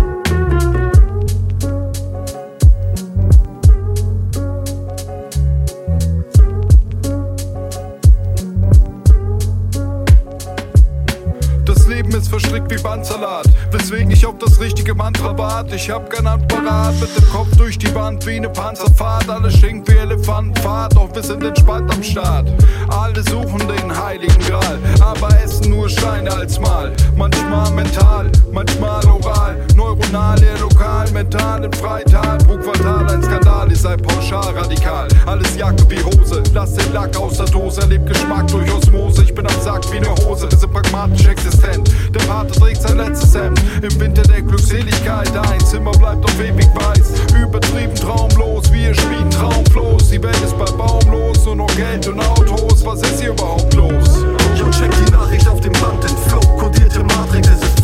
Das 11.65 11.87
Leben 11.87 12.11
ist 12.11 12.29
verstrickt 12.29 12.71
wie 12.71 12.81
Bandsalat, 12.81 13.48
weswegen 13.71 14.11
ich 14.11 14.25
auf 14.25 14.37
das 14.37 14.59
richtige 14.59 14.95
Mantra 14.95 15.37
wart. 15.37 15.73
Ich 15.73 15.89
hab 15.89 16.09
kein 16.09 16.27
Apparat 16.27 16.99
mit 16.99 17.15
dem 17.15 17.29
Kopf 17.29 17.55
durch 17.57 17.77
die 17.77 17.93
Wand 17.93 18.25
wie 18.25 18.39
ne 18.39 18.49
Panzerfahrt. 18.49 19.29
Alles 19.29 19.57
stinkt 19.57 19.87
wie 19.89 19.97
Elefantenfahrt, 19.97 20.95
doch 20.95 21.13
wir 21.13 21.23
sind 21.23 21.43
entspannt 21.43 21.93
am 21.93 22.03
Start. 22.03 22.51
Alle 22.89 23.21
suchen 23.23 23.59
den 23.67 23.95
heiligen 23.95 24.39
Gral, 24.39 24.79
aber 24.99 25.29
essen 25.41 25.69
nur 25.71 25.89
Steine 25.89 26.31
als 26.31 26.59
Mal. 26.59 26.93
Manchmal 27.15 27.71
mental, 27.71 28.31
manchmal 28.51 29.05
oral, 29.05 29.57
neuronal, 29.75 30.41
eher 30.41 30.59
lokal, 30.59 31.09
mental 31.11 31.63
im 31.63 31.73
Freital. 31.73 32.37
Fatal, 32.61 33.09
ein 33.09 33.23
Skandal, 33.23 33.71
ich 33.71 33.79
sei 33.79 33.95
pauschal 33.95 34.53
radikal. 34.53 35.07
Alles 35.25 35.55
Jacke 35.55 35.83
wie 35.89 36.03
Hose, 36.03 36.43
lass 36.53 36.73
den 36.73 36.91
Lack 36.93 37.15
aus 37.17 37.37
der 37.37 37.45
Dose, 37.47 37.81
erlebt 37.81 38.07
Geschmack 38.07 38.47
durch 38.47 38.71
Osmose. 38.73 39.23
Ich 39.23 39.33
bin 39.33 39.47
am 39.47 39.61
Sack 39.61 39.83
wie 39.91 39.99
ne 39.99 40.09
Hose, 40.25 40.49
wir 40.49 40.57
sind 40.57 40.73
pragmatisch 40.73 41.25
existent. 41.27 41.89
Der 42.13 42.19
Pate 42.21 42.51
trägt 42.59 42.81
sein 42.81 42.97
letztes 42.97 43.33
Hemd 43.35 43.61
im 43.81 43.99
Winter 43.99 44.23
der 44.23 44.41
Glückseligkeit. 44.41 45.29
Ein 45.37 45.59
Zimmer 45.65 45.91
bleibt 45.91 46.25
auf 46.25 46.39
ewig 46.39 46.67
weiß, 46.75 47.41
übertrieben 47.41 47.95
traumlos, 47.95 48.71
wir 48.71 48.93
spielen 48.93 49.29
traumlos. 49.29 50.09
Die 50.09 50.21
Welt 50.21 50.41
ist 50.43 50.57
bei 50.57 50.65
Baumlos, 50.65 51.45
nur 51.45 51.55
noch 51.55 51.75
Geld 51.75 52.07
und 52.07 52.19
Autos. 52.19 52.85
Was 52.85 53.01
ist 53.01 53.21
hier 53.21 53.29
überhaupt 53.29 53.73
los? 53.73 54.25
Yo, 54.55 54.69
check 54.71 54.91
die 55.05 55.11
Nachricht 55.11 55.47
auf 55.47 55.61
dem 55.61 55.73
Band 55.73 56.03
in 56.03 56.17
Flow, 56.29 56.57
kodierte 56.57 57.03
Matrix, 57.03 57.47
es 57.47 57.61
ist 57.61 57.78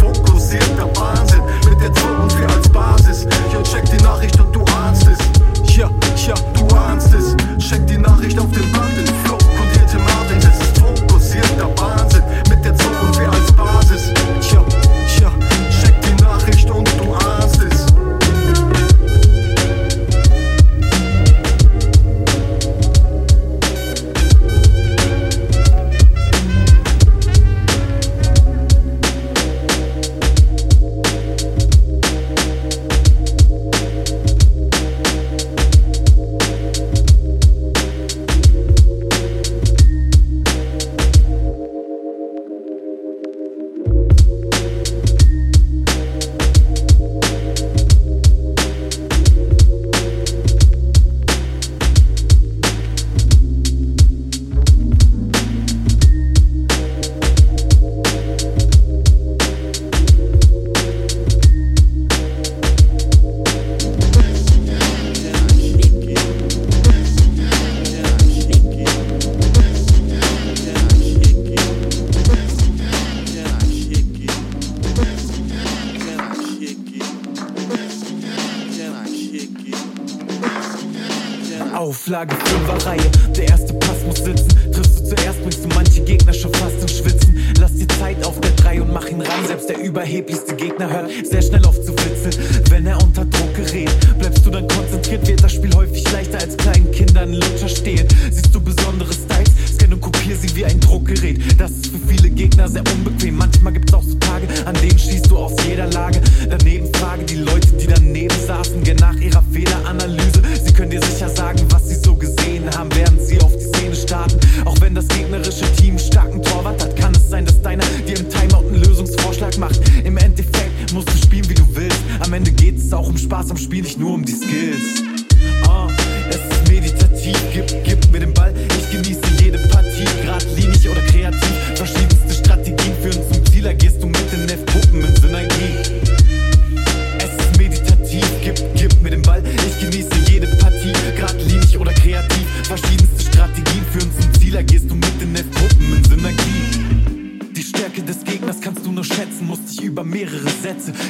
fokussierter 0.56 0.89
Wahnsinn. 0.96 1.41
Mit 1.70 1.82
der 1.82 1.94
2 1.94 2.10
und 2.10 2.34
4 2.34 2.50
als 2.50 2.70
Basis. 2.70 3.28
Yo, 3.54 3.62
check 3.63 3.86
die 3.86 4.04
Nachricht 4.04 4.39
und 4.39 4.56
du 4.56 4.63
ahnst 4.84 5.08
es. 5.08 5.76
Ja, 5.76 5.89
ja, 6.28 6.34
du 6.54 6.76
ahnst 6.76 7.13
es. 7.13 7.36
Check 7.58 7.86
die 7.88 7.98
Nachricht 7.98 8.39
auf 8.39 8.52
dem 8.52 8.72
Band 8.72 8.98
in 8.98 9.06
Flow, 9.24 9.38
kodierte 9.58 9.98
Matrix, 10.00 10.46
es 10.46 10.68
ist 10.68 10.80
fokussierter 10.80 11.70
Wahnsinn. 11.78 12.24
Mit 12.50 12.63
der 12.63 12.76
2 12.76 12.88
und 12.88 13.15
4 13.15 13.30
als 13.30 13.52
Basis. 13.52 14.13
Tja, 14.41 14.63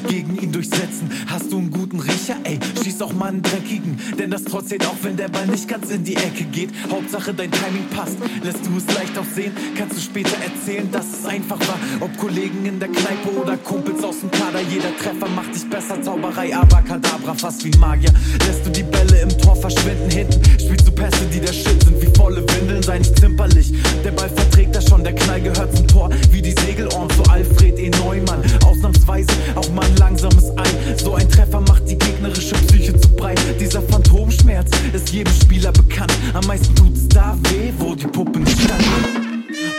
gegen 0.08 0.38
ihn 0.38 0.52
durchsetzen. 0.52 1.10
Hast 1.28 1.52
du 1.52 1.58
einen 1.58 1.72
guten 1.72 2.00
Riecher? 2.00 2.38
Ey, 2.44 2.60
schieß 2.84 3.02
auch 3.02 3.14
mal 3.14 3.30
einen 3.30 3.42
dreckigen, 3.42 3.98
denn 4.18 4.32
das 4.32 4.44
Tor 4.44 4.66
zählt 4.66 4.86
auch, 4.86 4.96
wenn 5.02 5.18
der 5.18 5.30
Ball 5.30 5.48
nicht 5.48 5.68
ganz 5.68 5.90
in 5.90 6.04
die 6.04 6.16
Ecke 6.16 6.44
geht. 6.46 6.70
Hauptsache 6.90 7.34
dein 7.34 7.52
Timing 7.52 7.88
passt, 7.90 8.18
lässt 8.44 8.66
du 8.66 8.78
es 8.78 8.96
leicht 8.96 9.18
aussehen, 9.18 9.52
kannst 9.78 9.98
du 9.98 10.02
später 10.02 10.36
erzählen, 10.44 10.90
dass 10.92 11.06
es 11.20 11.26
einfach 11.26 11.60
war. 11.68 11.80
Ob 12.02 12.16
Kollegen 12.18 12.66
in 12.66 12.80
der 12.80 12.90
Kneipe 12.90 13.30
oder 13.42 13.58
Kumpels 13.58 14.04
aus 14.04 14.20
dem 14.22 14.32
Kader, 14.32 14.62
jeder 14.70 14.96
Treffer 14.98 15.28
macht 15.30 15.54
dich 15.54 15.70
besser. 15.70 16.02
Zauberei, 16.02 16.56
Abracadabra, 16.56 17.34
fast 17.34 17.64
wie 17.66 17.78
Magier. 17.78 18.14
Lässt 18.46 18.66
du 18.66 18.70
die 18.70 18.84
Bälle 18.84 19.22
im 19.22 19.30
Tor 19.38 19.56
verschwinden 19.56 20.10
hinten, 20.10 20.42
spielst 20.60 20.88
du 20.88 20.92
Pässe, 20.92 21.26
die 21.34 21.40
der 21.40 21.54
Shit 21.54 21.84
sind 21.84 22.02
wie 22.02 22.18
volle 22.18 22.44
Windeln, 22.54 22.82
sei 22.82 23.00
nicht 23.00 23.18
zimperlich. 23.20 23.72
Der 24.04 24.12
Ball 24.12 24.30
verträgt 24.30 24.76
das 24.76 24.88
schon, 24.88 25.04
der 25.04 25.14
Knall 25.14 25.42
gehört 25.42 25.76
zum 25.76 25.88
Tor, 25.88 26.10
wie 26.32 26.42
die 26.42 26.52
Segelohren 26.52 27.10
zu 27.10 27.24
Alfred 27.24 27.78
E. 27.80 27.90
Neumann. 27.90 28.42
Ausnahmsweise 28.66 29.32
auch 29.56 29.70
mal 29.76 29.86
ein 29.86 29.98
langsames 29.98 30.50
Ei. 30.58 30.96
So 30.98 31.16
ein 31.16 31.30
Treffer 31.30 31.60
macht 31.62 31.88
die 31.88 31.98
gegnerische 31.98 32.56
Psyche 32.56 32.98
zu 33.00 33.10
breit. 33.10 33.40
Dieser 33.60 33.82
Phantomschmerz 33.82 34.72
ist 34.94 35.10
jedem 35.10 35.34
Spieler 35.34 35.72
bekannt. 35.72 36.14
Am 36.34 36.46
meisten 36.48 36.74
tut's 36.76 37.08
da 37.10 37.38
weh, 37.50 37.72
wo 37.78 37.94
die 37.94 38.08
Puppe 38.08 38.40
nicht 38.40 38.60
stand. 38.60 38.84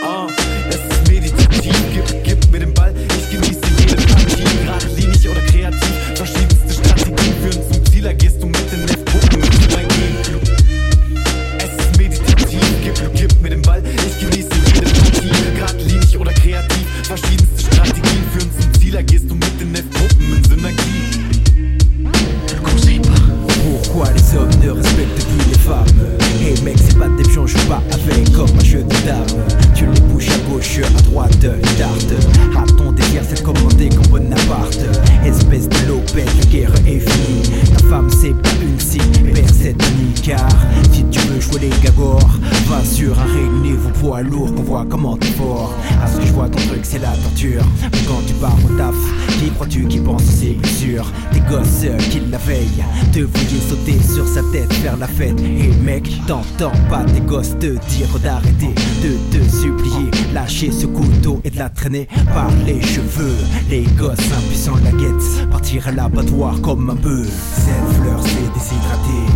Ah, 0.04 0.26
es 0.68 0.76
ist 0.76 1.09
meditativ, 1.09 1.74
gib, 1.92 2.24
gib 2.24 2.52
mir 2.52 2.61
den 2.61 2.74
Ball. 2.74 2.94
Ich 3.09 3.30
genieße 3.30 3.61
jede 3.78 3.96
Partie, 3.96 4.44
geradlinig 4.62 5.28
oder 5.28 5.40
kreativ. 5.40 5.90
Verschiedenste 6.14 6.72
Strategien 6.72 7.35
führen 7.42 7.72
zum 7.72 7.87
Ziel, 7.87 8.02
da 8.02 8.12
gehst 8.12 8.42
du 8.42 8.46
mit 8.46 8.65
mec 26.66 26.76
c'est 26.79 26.98
pas 26.98 27.09
des 27.09 27.22
pions, 27.22 27.46
je 27.46 27.57
pas 27.68 27.81
avec 27.92 28.33
comme 28.33 28.48
un 28.59 28.64
jeu 28.64 28.83
de 28.83 28.94
Tu 29.74 29.87
les 29.87 30.00
bouges 30.00 30.29
à 30.31 30.50
gauche, 30.50 30.81
à 30.85 31.02
droite, 31.02 31.46
tarte 31.79 32.12
À 32.57 32.66
ton 32.72 32.90
délire 32.90 33.22
c'est 33.29 33.40
de 33.40 33.44
commander 33.44 33.88
comme 33.88 34.07
Bonaparte. 34.09 34.81
Espèce 35.24 35.68
de 35.68 35.88
lopette, 35.88 36.29
la 36.38 36.46
guerre 36.46 36.74
est 36.87 36.98
finie. 36.98 37.42
Ta 37.72 37.87
femme 37.88 38.11
c'est 38.11 38.35
pas 38.42 38.50
une 38.61 38.81
cible, 38.81 39.33
perd 39.33 39.48
cette 39.55 39.83
nuit 39.96 40.14
Car 40.22 40.48
si 40.92 41.05
tu 41.05 41.20
veux 41.29 41.40
jouer 41.40 41.61
les 41.61 41.85
gagors 41.85 42.31
Va 42.68 42.85
sur 42.85 43.16
un 43.20 43.24
ring 43.24 43.62
niveau 43.62 43.90
poids 44.00 44.22
lourd 44.22 44.52
qu'on 44.52 44.62
voit 44.62 44.87
comment 44.88 45.16
t'es 45.16 45.29
fort. 45.29 45.72
À 46.02 46.09
ce 46.09 46.18
que 46.18 46.26
je 46.26 46.33
vois 46.33 46.48
ton 46.48 46.59
truc 46.66 46.81
c'est 46.83 46.98
la 46.98 47.12
torture. 47.12 47.62
Mais 47.92 48.00
quand 48.09 48.20
tu 48.26 48.35
pars 48.35 48.57
au 48.64 48.76
taf, 48.76 48.94
qui 49.38 49.50
crois-tu 49.50 49.87
qui 49.87 50.00
pense 50.00 50.22
c'est 50.24 50.57
sûr? 50.66 51.07
Tes 51.33 51.40
gosses 51.40 51.85
euh, 51.85 51.96
qui 52.11 52.20
la 52.29 52.38
veillent. 52.38 52.85
Te 53.12 53.20
voyaient 53.20 53.68
sauter 53.68 53.98
sur 54.02 54.26
sa 54.26 54.40
tête 54.52 54.72
faire 54.74 54.96
la 54.96 55.07
fête. 55.07 55.38
Et 55.40 55.70
mec 55.85 56.11
t'entends 56.56 56.88
pas 56.88 57.04
tes 57.04 57.20
gosses 57.20 57.58
te 57.58 57.66
dire 57.66 58.18
d'arrêter 58.22 58.74
De 59.02 59.16
te 59.30 59.48
supplier 59.48 60.10
Lâcher 60.32 60.70
ce 60.70 60.86
couteau 60.86 61.40
et 61.44 61.50
de 61.50 61.58
la 61.58 61.68
traîner 61.68 62.08
par 62.34 62.50
les 62.66 62.80
cheveux. 62.80 63.36
Les 63.68 63.84
gosses 63.98 64.32
impuissants 64.32 64.76
la 64.84 64.92
guette 64.92 65.50
Partir 65.50 65.88
à 65.88 65.92
l'abattoir 65.92 66.60
comme 66.60 66.90
un 66.90 66.94
bœuf. 66.94 67.28
Cette 67.56 67.96
fleur 67.96 68.22
s'est 68.22 68.50
déshydratée 68.54 69.36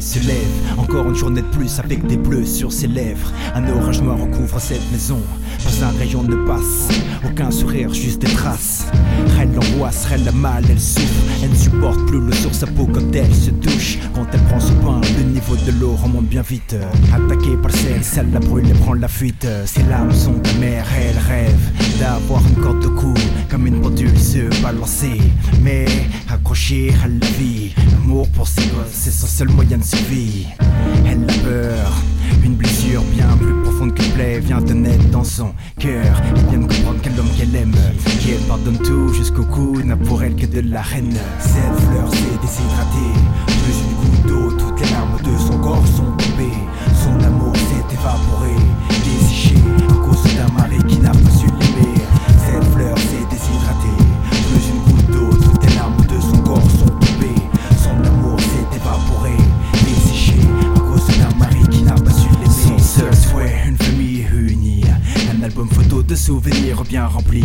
se 0.00 0.18
lève. 0.26 0.78
Encore 0.78 1.08
une 1.08 1.14
journée 1.14 1.42
de 1.42 1.46
plus 1.46 1.78
avec 1.78 2.06
des 2.06 2.16
bleus 2.16 2.46
sur 2.46 2.72
ses 2.72 2.86
lèvres. 2.86 3.32
Un 3.54 3.68
orage 3.68 4.02
noir 4.02 4.18
recouvre 4.18 4.60
cette 4.60 4.90
maison. 4.92 5.20
Pas 5.64 5.86
un 5.86 5.98
rayon 5.98 6.22
ne 6.22 6.46
passe, 6.46 6.88
aucun 7.24 7.50
sourire, 7.50 7.92
juste 7.92 8.22
des 8.22 8.32
traces. 8.32 8.79
Elle 9.40 9.52
l'angoisse, 9.54 10.06
elle 10.12 10.28
a 10.28 10.32
mal, 10.32 10.64
elle 10.68 10.80
souffre. 10.80 11.06
Elle 11.42 11.50
ne 11.50 11.54
supporte 11.54 12.04
plus 12.06 12.20
le 12.20 12.32
sur 12.32 12.54
sa 12.54 12.66
peau 12.66 12.86
quand 12.86 13.14
elle 13.14 13.34
se 13.34 13.50
touche. 13.50 13.98
Quand 14.14 14.26
elle 14.32 14.40
prend 14.40 14.60
son 14.60 14.74
pain, 14.74 15.00
le 15.18 15.24
niveau 15.24 15.56
de 15.56 15.72
l'eau 15.80 15.94
remonte 15.94 16.26
bien 16.26 16.42
vite. 16.42 16.76
Attaquée 17.12 17.56
par 17.62 17.70
celle, 17.70 18.04
celle 18.04 18.30
la 18.32 18.40
brûle 18.40 18.68
et 18.68 18.74
prend 18.74 18.94
la 18.94 19.08
fuite. 19.08 19.46
Ses 19.64 19.82
larmes 19.84 20.12
sont 20.12 20.40
amères, 20.54 20.86
elle 20.96 21.18
rêve 21.18 21.60
d'avoir 21.98 22.42
une 22.46 22.62
corde 22.62 22.84
au 22.84 22.90
cou, 22.90 23.14
comme 23.48 23.66
une 23.66 23.80
pendule 23.80 24.18
se 24.18 24.62
balancer. 24.62 25.20
Mais 25.62 25.86
accrochée 26.28 26.92
à 27.02 27.08
la 27.08 27.26
vie, 27.38 27.74
l'amour 27.92 28.28
pour 28.28 28.46
ses 28.46 28.62
gosses, 28.62 28.92
c'est 28.92 29.10
son 29.10 29.26
seul 29.26 29.48
moyen 29.48 29.78
de 29.78 29.84
survie. 29.84 30.46
Elle 31.06 31.24
a 31.24 31.32
peur, 31.42 31.92
une 32.44 32.54
blessure 32.54 33.02
bien 33.14 33.28
plus 33.38 33.54
profonde 33.62 33.94
que 33.94 34.02
plaît 34.14 34.40
vient 34.40 34.60
de 34.60 34.72
naître 34.72 35.08
dans 35.10 35.24
son 35.24 35.52
cœur. 35.78 36.04
Elle 36.28 36.50
vient 36.50 36.58
de 36.66 36.72
comprendre 36.72 36.98
quel 37.02 37.18
homme 37.18 37.28
qu'elle 37.36 37.54
aime, 37.56 37.74
qu'elle 38.24 38.40
pardonne 38.48 38.78
tout 38.78 39.12
jusqu'au 39.14 39.44
cou, 39.44 39.80
n'a 39.84 39.96
pour 39.96 40.22
elle 40.22 40.36
que 40.36 40.46
de 40.46 40.60
la 40.60 40.82
haine. 40.94 41.16
Cette 41.38 41.80
fleur 41.86 42.10
s'est 42.10 42.38
déshydratée, 42.42 43.12
plus 43.46 43.76
une 43.84 43.94
goutte 44.00 44.26
d'eau, 44.26 44.50
toutes 44.58 44.80
les 44.80 44.90
larmes 44.90 45.18
de 45.22 45.38
son 45.38 45.58
corps 45.58 45.86
sont 45.86 46.10
tombées. 46.16 46.58
Son 46.94 47.24
amour 47.24 47.54
s'est 47.56 47.94
évaporé, 47.94 48.54
desséché 48.88 49.54
à 49.88 49.94
cause 50.06 50.22
d'un 50.34 50.52
mari 50.52 50.78
qui 50.88 50.98
n'a 50.98 51.10
pas 51.10 51.29
de 66.10 66.16
souvenirs 66.16 66.82
bien 66.82 67.06
rempli. 67.06 67.44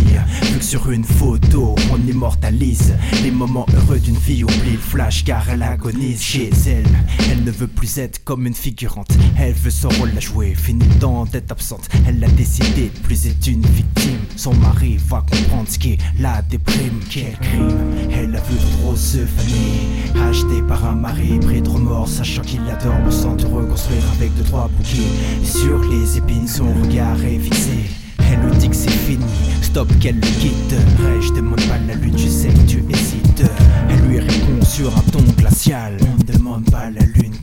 Vu 0.51 0.57
que 0.57 0.63
sur 0.63 0.89
une 0.89 1.03
photo, 1.03 1.75
on 1.91 1.97
immortalise 2.09 2.95
les 3.21 3.29
moments 3.29 3.67
heureux 3.75 3.99
d'une 3.99 4.15
fille. 4.15 4.43
Oublie 4.43 4.71
le 4.71 4.79
flash 4.79 5.23
car 5.23 5.47
elle 5.51 5.61
agonise 5.61 6.19
chez 6.19 6.49
elle. 6.65 6.87
Elle 7.29 7.43
ne 7.43 7.51
veut 7.51 7.67
plus 7.67 7.99
être 7.99 8.23
comme 8.23 8.47
une 8.47 8.55
figurante. 8.55 9.11
Elle 9.37 9.53
veut 9.53 9.69
son 9.69 9.89
rôle 9.89 10.11
à 10.17 10.19
jouer. 10.19 10.55
Fini 10.55 10.83
le 10.83 10.95
temps 10.95 11.25
d'être 11.25 11.51
absente. 11.51 11.87
Elle 12.07 12.23
a 12.23 12.27
décidé 12.29 12.89
de 12.89 12.99
plus 13.03 13.27
être 13.27 13.45
une 13.45 13.65
victime. 13.67 14.17
Son 14.35 14.55
mari 14.55 14.97
va 14.97 15.23
comprendre 15.29 15.69
ce 15.69 15.77
qu'est 15.77 15.99
la 16.19 16.41
déprime. 16.41 16.99
Quel 17.07 17.37
crime. 17.37 17.93
Elle 18.11 18.35
a 18.35 18.39
vu 18.39 18.57
trop 18.79 18.95
se 18.95 19.25
faner. 19.25 20.25
Acheté 20.27 20.63
par 20.67 20.83
un 20.85 20.95
mari 20.95 21.37
pris 21.39 21.61
de 21.61 21.69
remords, 21.69 22.09
sachant 22.09 22.41
qu'il 22.41 22.67
adore 22.67 22.97
me 23.05 23.11
sentir 23.11 23.49
reconstruire 23.51 24.03
avec 24.17 24.35
deux 24.35 24.43
trois 24.43 24.69
bouquets. 24.69 25.43
Et 25.43 25.45
sur 25.45 25.83
les 25.83 26.17
épines, 26.17 26.47
son 26.47 26.73
regard 26.81 27.23
est 27.23 27.34
stop 29.75 29.99
qu'elle 29.99 30.15
le 30.15 30.39
quitte. 30.39 30.71
Hey, 30.71 31.21
je 31.21 31.33
demande 31.33 31.59
pas 31.67 31.77
la 31.85 31.95
lune, 31.95 32.17
je 32.17 32.29
sais 32.29 32.47
que 32.47 32.65
tu 32.65 32.81
hésites. 32.89 33.43
Elle 33.89 34.07
lui 34.07 34.19
répond 34.19 34.63
sur 34.63 34.87
un 34.97 35.01
ton 35.11 35.21
glacial. 35.37 35.97
On 36.01 36.17
ne 36.17 36.37
demande 36.37 36.63
pas 36.71 36.89
la 36.91 37.05
lune 37.07 37.34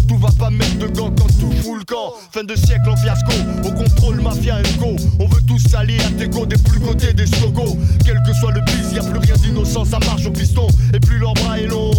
Surtout 0.00 0.16
va 0.16 0.30
pas 0.38 0.50
mettre 0.50 0.78
de 0.78 0.86
gants 0.86 1.10
quand 1.10 1.26
tout 1.26 1.52
fout 1.62 1.78
le 1.78 1.84
camp. 1.84 2.14
Fin 2.32 2.44
de 2.44 2.54
siècle 2.56 2.88
en 2.88 2.96
fiasco, 2.96 3.32
au 3.64 3.70
contrôle 3.70 4.22
mafia 4.22 4.62
go 4.78 4.96
On 5.18 5.26
veut 5.26 5.42
tous 5.46 5.58
s'allier 5.58 5.98
à 6.00 6.10
Tego 6.12 6.46
des 6.46 6.56
plus 6.56 6.80
côtés 6.80 7.12
des 7.12 7.26
slogos 7.26 7.76
Quel 8.04 8.18
que 8.26 8.32
soit 8.32 8.52
le 8.52 8.62
bis, 8.62 8.94
y 8.94 8.98
a 8.98 9.02
plus 9.02 9.18
rien 9.18 9.34
d'innocent, 9.36 9.84
ça 9.84 9.98
marche 9.98 10.24
au 10.24 10.30
piston. 10.30 10.68
Et 10.94 11.00
plus 11.00 11.18
leur 11.18 11.34
bras 11.34 11.60
est 11.60 11.66
long, 11.66 11.92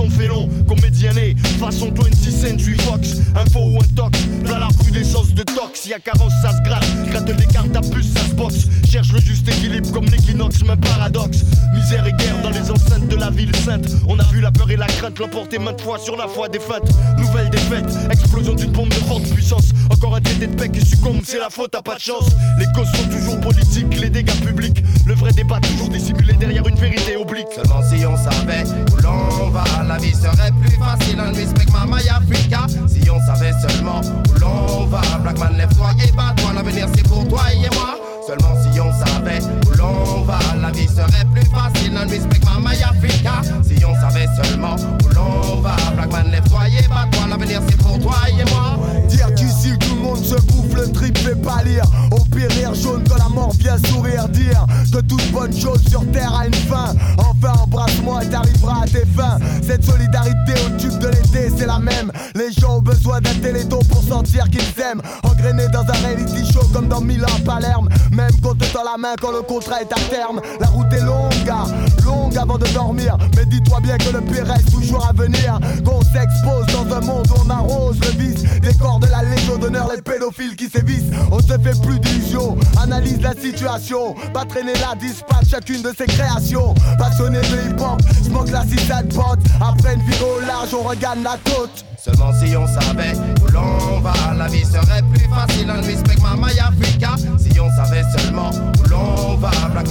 sont 0.00 0.10
félons 0.10 0.48
Comédienné, 0.66 1.36
façon 1.58 1.92
20 1.94 2.14
Century 2.14 2.76
Fox 2.80 3.16
Info 3.34 3.60
ou 3.60 3.78
un 3.80 3.86
tox, 3.94 4.18
plein 4.44 4.58
la 4.58 4.68
recrudescence 4.68 5.34
de 5.34 5.42
tox 5.42 5.86
Y'a 5.86 5.98
carence, 5.98 6.32
ça 6.40 6.52
se 6.52 6.62
gratte, 6.62 6.86
gratte 7.10 7.28
les 7.28 7.46
cartes 7.46 7.74
à 7.74 7.80
puce, 7.80 8.12
ça 8.14 8.20
se 8.20 8.34
boxe. 8.34 8.68
Cherche 8.88 9.12
le 9.12 9.20
juste 9.20 9.48
équilibre 9.48 9.90
comme 9.90 10.04
l'équinoxe, 10.04 10.62
même 10.62 10.78
paradoxe. 10.78 11.38
Misère 11.74 12.06
et 12.06 12.12
guerre 12.12 12.40
dans 12.42 12.50
les 12.50 12.70
enceintes 12.70 13.08
de 13.08 13.16
la 13.16 13.30
ville 13.30 13.54
sainte. 13.56 13.88
On 14.06 14.18
a 14.18 14.24
vu 14.24 14.40
la 14.40 14.52
peur 14.52 14.70
et 14.70 14.76
la 14.76 14.86
crainte 14.86 15.18
l'emporter 15.18 15.58
maintes 15.58 15.80
fois 15.80 15.98
sur 15.98 16.16
la 16.16 16.28
foi 16.28 16.48
des 16.48 16.60
fêtes 16.60 16.88
Nouvelle 17.18 17.50
défaite, 17.50 17.90
explosion 18.10 18.54
d'une 18.54 18.70
bombe 18.70 18.90
de 18.90 18.94
forte 18.94 19.24
puissance. 19.30 19.70
Encore 19.90 20.14
un 20.16 20.20
traité 20.20 20.46
de 20.46 20.54
paix 20.54 20.68
qui 20.68 20.84
succombe, 20.84 21.22
c'est 21.24 21.38
la 21.38 21.50
faute, 21.50 21.70
t'as 21.72 21.82
pas 21.82 21.96
de 21.96 22.00
chance. 22.00 22.28
Les 22.58 22.66
causes 22.74 22.92
sont 22.92 23.08
toujours 23.08 23.40
politiques, 23.40 23.98
les 23.98 24.10
dégâts 24.10 24.40
publics. 24.46 24.84
Le 25.06 25.14
vrai 25.14 25.32
débat 25.32 25.60
toujours 25.60 25.88
dissimulé 25.88 26.34
derrière 26.34 26.66
une 26.68 26.76
vérité 26.76 27.16
oblique. 27.16 27.48
Seulement 27.54 27.82
si 27.82 28.06
on 28.06 28.16
savait 28.16 28.64
où 28.92 29.02
l'on 29.02 29.50
va, 29.50 29.64
la 29.90 29.96
vie 29.96 30.14
serait 30.14 30.52
plus 30.60 30.76
facile. 30.76 31.18
Un 31.18 31.32
respect 31.32 31.70
Mama 31.72 31.96
Africa. 31.96 32.66
Si 32.86 33.10
on 33.10 33.18
savait 33.26 33.52
seulement 33.60 34.00
où 34.00 34.38
l'on 34.38 34.86
va, 34.86 35.00
Black 35.22 35.38
man, 35.38 35.56
lève-toi 35.56 35.90
et 36.06 36.12
bats-toi. 36.12 36.52
L'avenir 36.54 36.86
c'est 36.94 37.08
pour 37.08 37.26
toi 37.26 37.42
et 37.52 37.74
moi. 37.74 37.98
Seulement 38.24 38.54
si 38.62 38.69
on 38.80 38.92
savait 38.92 39.40
où 39.66 39.76
l'on 39.76 40.22
va, 40.22 40.38
la 40.60 40.70
vie 40.70 40.88
serait 40.88 41.24
plus 41.32 41.46
facile. 41.46 41.96
Un 41.96 42.06
respect 42.06 42.40
Mama 42.44 42.70
Africa. 42.70 43.42
Si 43.62 43.84
on 43.84 43.94
savait 43.94 44.26
seulement 44.42 44.76
où 44.76 45.08
l'on 45.14 45.60
va, 45.60 45.76
Black 45.94 46.12
man, 46.12 46.30
lève-toi 46.30 46.68
et 46.68 46.88
bats-toi. 46.88 47.26
L'avenir 47.28 47.60
c'est 47.68 47.76
pour 47.78 47.98
toi 47.98 48.16
et 48.28 48.50
moi. 48.50 48.78
Dire 49.08 49.34
qu'ici 49.34 49.76
tout 49.78 49.94
le 49.94 50.00
monde 50.00 50.24
se 50.24 50.34
bouffe 50.34 50.60
le 50.74 50.90
trip 50.92 51.16
fait 51.18 51.34
pas 51.34 51.62
lire 51.62 51.84
Au 52.10 52.24
pire 52.24 52.48
rire 52.50 52.74
jaune 52.74 53.04
quand 53.08 53.16
la 53.16 53.28
mort 53.28 53.52
vient 53.58 53.76
sourire 53.78 54.28
Dire 54.28 54.64
que 54.92 55.00
toute 55.00 55.30
bonne 55.32 55.54
chose 55.54 55.82
sur 55.88 56.10
terre 56.12 56.34
a 56.34 56.46
une 56.46 56.54
fin 56.54 56.94
Enfin 57.18 57.52
embrasse-moi 57.62 58.24
et 58.24 58.28
t'arriveras 58.28 58.82
à 58.82 58.86
tes 58.86 59.06
fins 59.06 59.38
Cette 59.66 59.84
solidarité 59.84 60.52
au 60.66 60.78
tube 60.78 60.98
de 60.98 61.08
l'été 61.08 61.50
c'est 61.56 61.66
la 61.66 61.78
même 61.78 62.10
Les 62.34 62.52
gens 62.52 62.78
ont 62.78 62.82
besoin 62.82 63.20
d'un 63.20 63.34
téléthon 63.34 63.80
pour 63.88 64.02
sentir 64.02 64.48
qu'ils 64.50 64.80
aiment 64.82 65.02
Engrainés 65.22 65.68
dans 65.72 65.82
un 65.82 66.06
reality 66.06 66.50
show 66.52 66.66
comme 66.72 66.88
dans 66.88 67.00
Milan 67.00 67.26
Palerme 67.44 67.88
Même 68.12 68.34
dans 68.72 68.84
la 68.84 68.96
main 68.96 69.14
quand 69.20 69.32
le 69.32 69.42
contrat 69.42 69.82
est 69.82 69.92
à 69.92 70.00
terme. 70.10 70.40
La 70.60 70.66
route 70.66 70.92
est 70.92 71.00
longue, 71.00 71.32
gars, 71.44 71.64
longue 72.04 72.36
avant 72.36 72.58
de 72.58 72.66
dormir. 72.68 73.16
Mais 73.36 73.44
dis-toi 73.46 73.80
bien 73.80 73.96
que 73.98 74.10
le 74.10 74.20
pire 74.20 74.46
reste 74.46 74.70
toujours 74.70 75.06
à 75.06 75.12
venir. 75.12 75.58
Qu'on 75.84 76.00
s'expose 76.02 76.66
dans 76.72 76.94
un 76.94 77.00
monde 77.00 77.26
où 77.30 77.46
on 77.46 77.50
arrose 77.50 77.98
le 78.00 78.18
vice. 78.18 78.42
Des 78.60 78.74
corps 78.74 79.00
de 79.00 79.06
la 79.06 79.22
Légion 79.22 79.56
d'honneur, 79.58 79.90
les 79.94 80.02
pédophiles 80.02 80.56
qui 80.56 80.68
sévissent. 80.68 81.10
On 81.30 81.40
se 81.40 81.58
fait 81.58 81.80
plus 81.82 81.98
d'illusions, 82.00 82.56
analyse 82.80 83.20
la 83.20 83.32
situation. 83.32 84.14
Pas 84.32 84.44
traîner 84.44 84.74
la 84.74 84.94
dispatch 84.94 85.48
chacune 85.50 85.82
de 85.82 85.92
ses 85.96 86.06
créations. 86.06 86.74
Passionné 86.98 87.38
de 87.38 87.70
hip-hop, 87.70 88.00
smoke 88.24 88.50
la 88.50 88.64
citade 88.64 89.12
pote 89.12 89.40
Après 89.60 89.94
une 89.94 90.02
vie 90.02 90.18
au 90.22 90.40
large, 90.40 90.74
on 90.74 90.82
regagne 90.82 91.22
la 91.22 91.38
côte 91.44 91.84
Seulement 92.02 92.32
si 92.32 92.56
on 92.56 92.66
savait 92.66 93.12
où 93.42 93.52
l'on 93.52 94.00
va, 94.00 94.14
la 94.34 94.46
vie 94.48 94.64
serait 94.64 95.02
plus 95.12 95.28
facile. 95.28 95.68
Un 95.68 95.82
respect 95.82 96.16
Mama 96.22 96.46
Africa. 96.46 97.14
Si 97.38 97.60
on 97.60 97.68
savait 97.76 98.04
seulement 98.16 98.48
où 98.50 98.88
l'on 98.88 99.36
va, 99.36 99.50
Black 99.72 99.89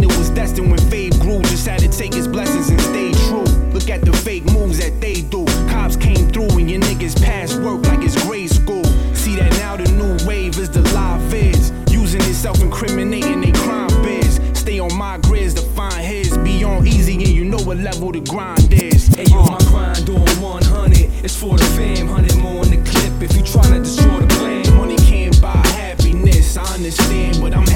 Cena 0.00 0.18
was 0.18 0.30
destined 0.30 0.70
when 0.70 0.80
fade 0.90 1.12
grew. 1.20 1.42
Just 1.42 1.66
had 1.66 1.80
to 1.80 1.88
take 1.88 2.14
his 2.14 2.26
blessings 2.26 2.70
and 2.70 2.80
stay 2.80 3.12
true. 3.28 3.44
Look 3.72 3.90
at 3.90 4.00
the 4.02 4.12
fake 4.12 4.44
moves 4.44 4.78
that 4.78 4.98
they 4.98 5.20
do. 5.20 5.44
Cops 5.68 5.96
came 5.96 6.30
through 6.30 6.48
and 6.58 6.70
your 6.70 6.80
niggas 6.80 7.22
passed 7.22 7.60
work 7.60 7.84
like 7.86 8.02
it's 8.02 8.16
grade 8.24 8.48
school. 8.48 8.84
See 9.14 9.36
that 9.36 9.52
now 9.58 9.76
the 9.76 9.90
new 9.92 10.26
wave 10.26 10.58
is 10.58 10.70
the 10.70 10.80
live 10.94 11.34
is 11.34 11.72
Using 11.90 12.22
itself 12.22 12.62
incriminating 12.62 13.42
they 13.42 13.52
crime 13.52 13.88
biz. 14.02 14.40
Stay 14.54 14.78
on 14.78 14.94
my 14.96 15.18
grids 15.18 15.52
to 15.54 15.62
find 15.76 16.02
his. 16.02 16.36
Be 16.38 16.64
on 16.64 16.86
easy 16.86 17.14
and 17.16 17.28
you 17.28 17.44
know 17.44 17.58
what 17.58 17.76
level 17.76 18.10
the 18.10 18.20
grind 18.20 18.72
is. 18.72 19.08
Hey 19.08 19.24
yo, 19.24 19.42
uh. 19.42 19.50
my 19.50 19.58
grind 19.68 20.08
on 20.08 20.40
100. 20.40 21.24
It's 21.24 21.36
for 21.36 21.58
the 21.58 21.64
fam, 21.76 22.08
100 22.08 22.36
more 22.38 22.64
in 22.64 22.70
the 22.70 22.90
clip. 22.90 23.20
If 23.20 23.36
you 23.36 23.42
tryna 23.42 23.84
destroy 23.84 24.20
the 24.20 24.34
plan, 24.36 24.76
money 24.78 24.96
can't 24.96 25.38
buy 25.42 25.62
happiness. 25.76 26.56
I 26.56 26.64
understand, 26.74 27.42
but 27.42 27.54
I'm 27.54 27.69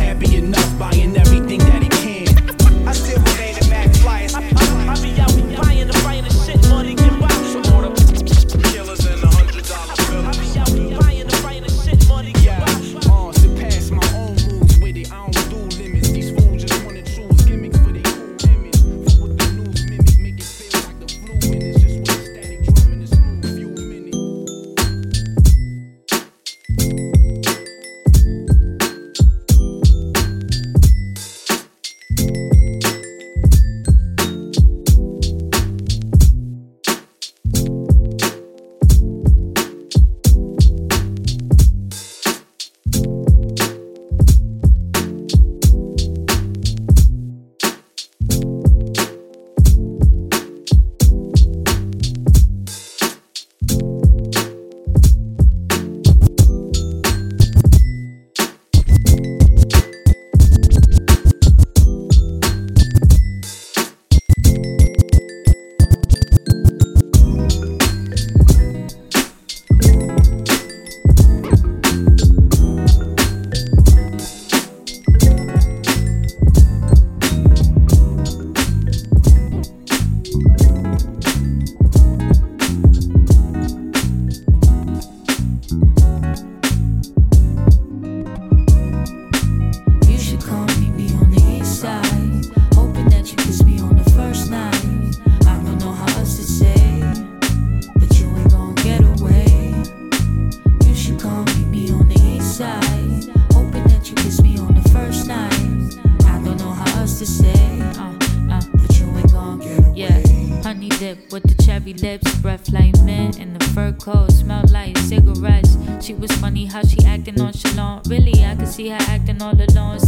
all 119.45 119.53
alone 119.53 120.04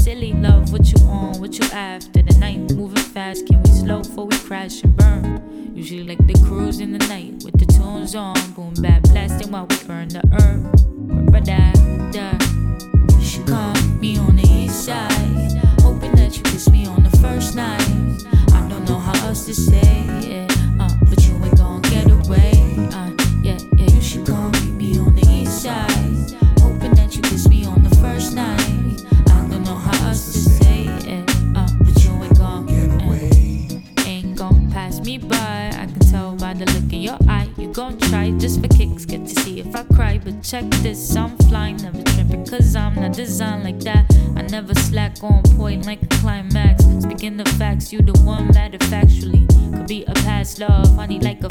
love, 50.59 50.95
money 50.97 51.19
like 51.21 51.43
a 51.45 51.49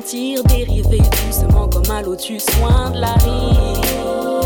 sentir 0.00 0.44
dériver 0.44 1.00
doucement 1.26 1.68
comme 1.68 1.90
un 1.90 2.02
lotus 2.02 2.46
loin 2.60 2.90
de 2.90 3.00
la 3.00 3.14
rive. 3.14 4.37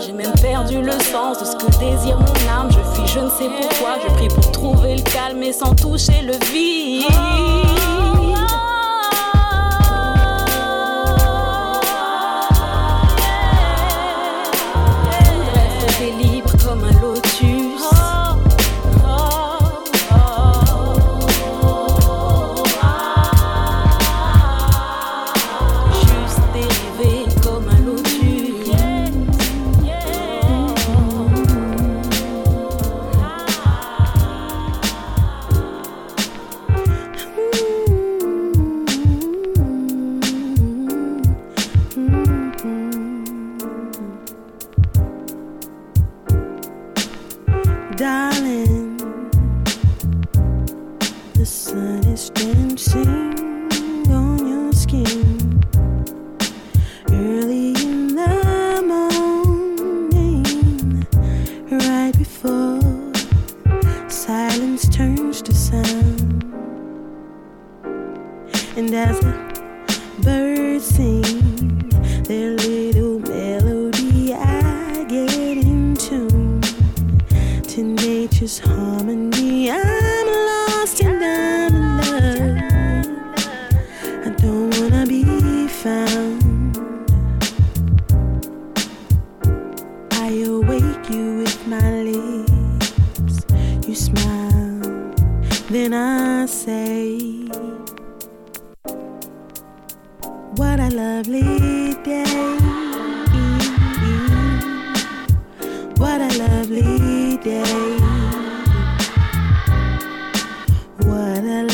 j'ai 0.00 0.12
même 0.12 0.32
perdu 0.40 0.80
le 0.80 0.92
sens 0.92 1.40
de 1.40 1.44
ce 1.44 1.56
que 1.56 1.70
désire 1.78 2.18
mon 2.18 2.50
âme. 2.50 2.70
Je 2.70 2.78
fuis, 2.94 3.06
je 3.06 3.20
ne 3.20 3.28
sais 3.28 3.48
pourquoi, 3.60 3.98
je 4.02 4.12
prie 4.14 4.28
pour 4.28 4.50
trouver 4.50 4.96
le 4.96 5.02
calme 5.02 5.42
et 5.42 5.52
sans 5.52 5.74
toucher 5.74 6.22
le 6.22 6.32
vide. 6.52 7.04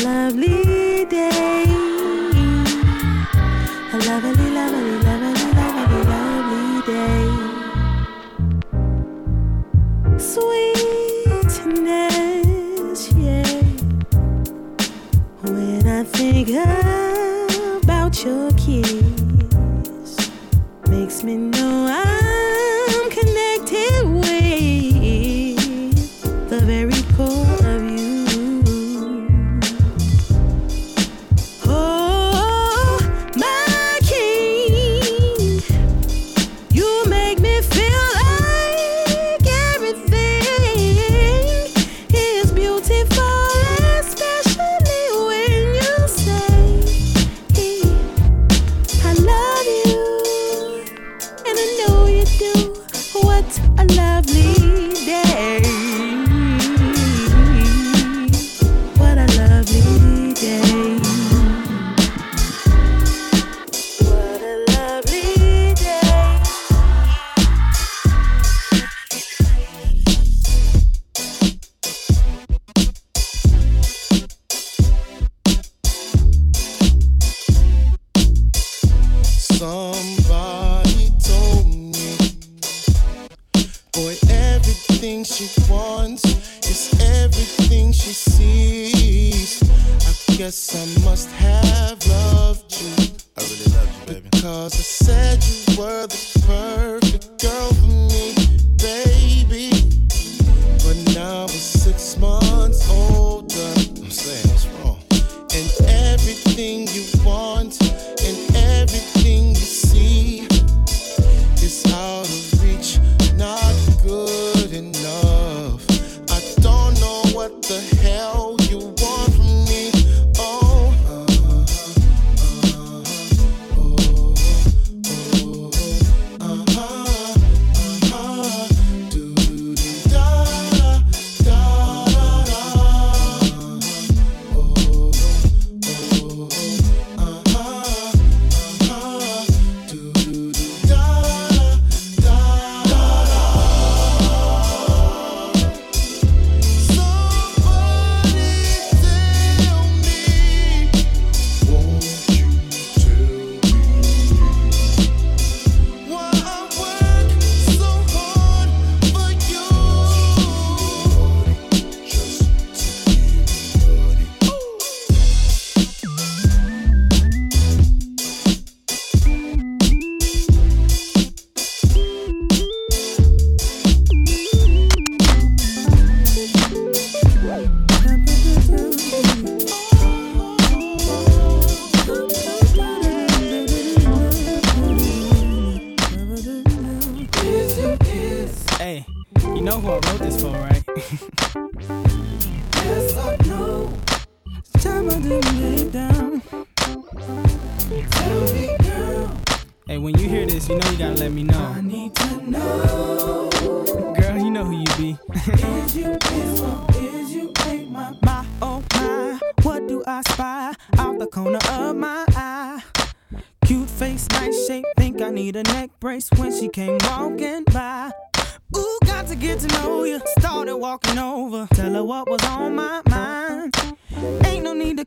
lovely 0.05 1.05
day. 1.05 1.65
A 3.93 3.97
lovely 4.07 4.44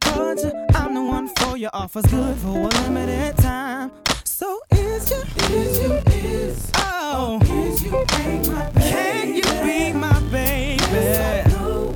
Ain't 0.04 0.16
no 0.16 0.34
need 0.34 0.38
to 0.38 0.50
cut 0.50 0.54
you. 0.54 0.76
I'm 0.76 0.94
the 0.94 1.02
one 1.02 1.28
for 1.28 1.56
your 1.56 1.70
offers, 1.72 2.04
good 2.06 2.36
for 2.38 2.48
a 2.48 2.68
limited 2.82 3.36
time. 3.38 3.90
So 4.24 4.60
is 4.70 5.10
you, 5.10 5.22
is 5.56 5.82
you, 5.82 5.92
is 6.12 6.70
oh, 6.76 7.40
is 7.42 7.82
you 7.84 7.96
ain't 7.96 8.48
my 8.48 8.70
baby? 8.70 8.90
Can 8.90 9.34
you 9.34 9.42
be 9.42 9.92
my 9.92 10.20
baby? 10.30 10.82
Yes 10.92 11.54
or 11.54 11.58
no? 11.58 11.94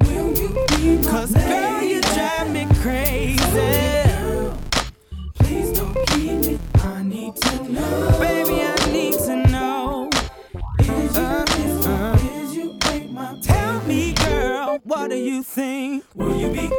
Will 0.00 0.28
you 0.38 0.48
be 0.76 0.98
my 0.98 1.10
Cause 1.10 1.32
girl, 1.32 1.82
you 1.82 2.00
drive 2.02 2.50
me 2.50 2.66
crazy. 2.80 3.40
Please 5.34 5.78
don't 5.78 5.94
keep 6.08 6.44
me. 6.46 6.58
I 6.74 7.02
need 7.02 7.36
to 7.36 7.72
know. 7.72 8.16
Baby, 8.20 8.62
I 8.62 8.92
need 8.92 9.14
to 9.14 9.36
know. 9.50 10.10
Is 10.80 11.16
you, 11.16 11.22
uh, 11.22 11.44
is 11.48 11.84
you, 11.84 11.90
uh. 11.90 12.16
is 12.16 12.56
you 12.56 12.78
ain't 12.92 13.12
my 13.12 13.38
Tell 13.42 13.80
me, 13.82 14.12
girl, 14.14 14.78
what 14.84 15.10
do 15.10 15.16
you 15.16 15.42
think? 15.42 16.04
Will 16.14 16.36
you 16.36 16.50
be, 16.52 16.70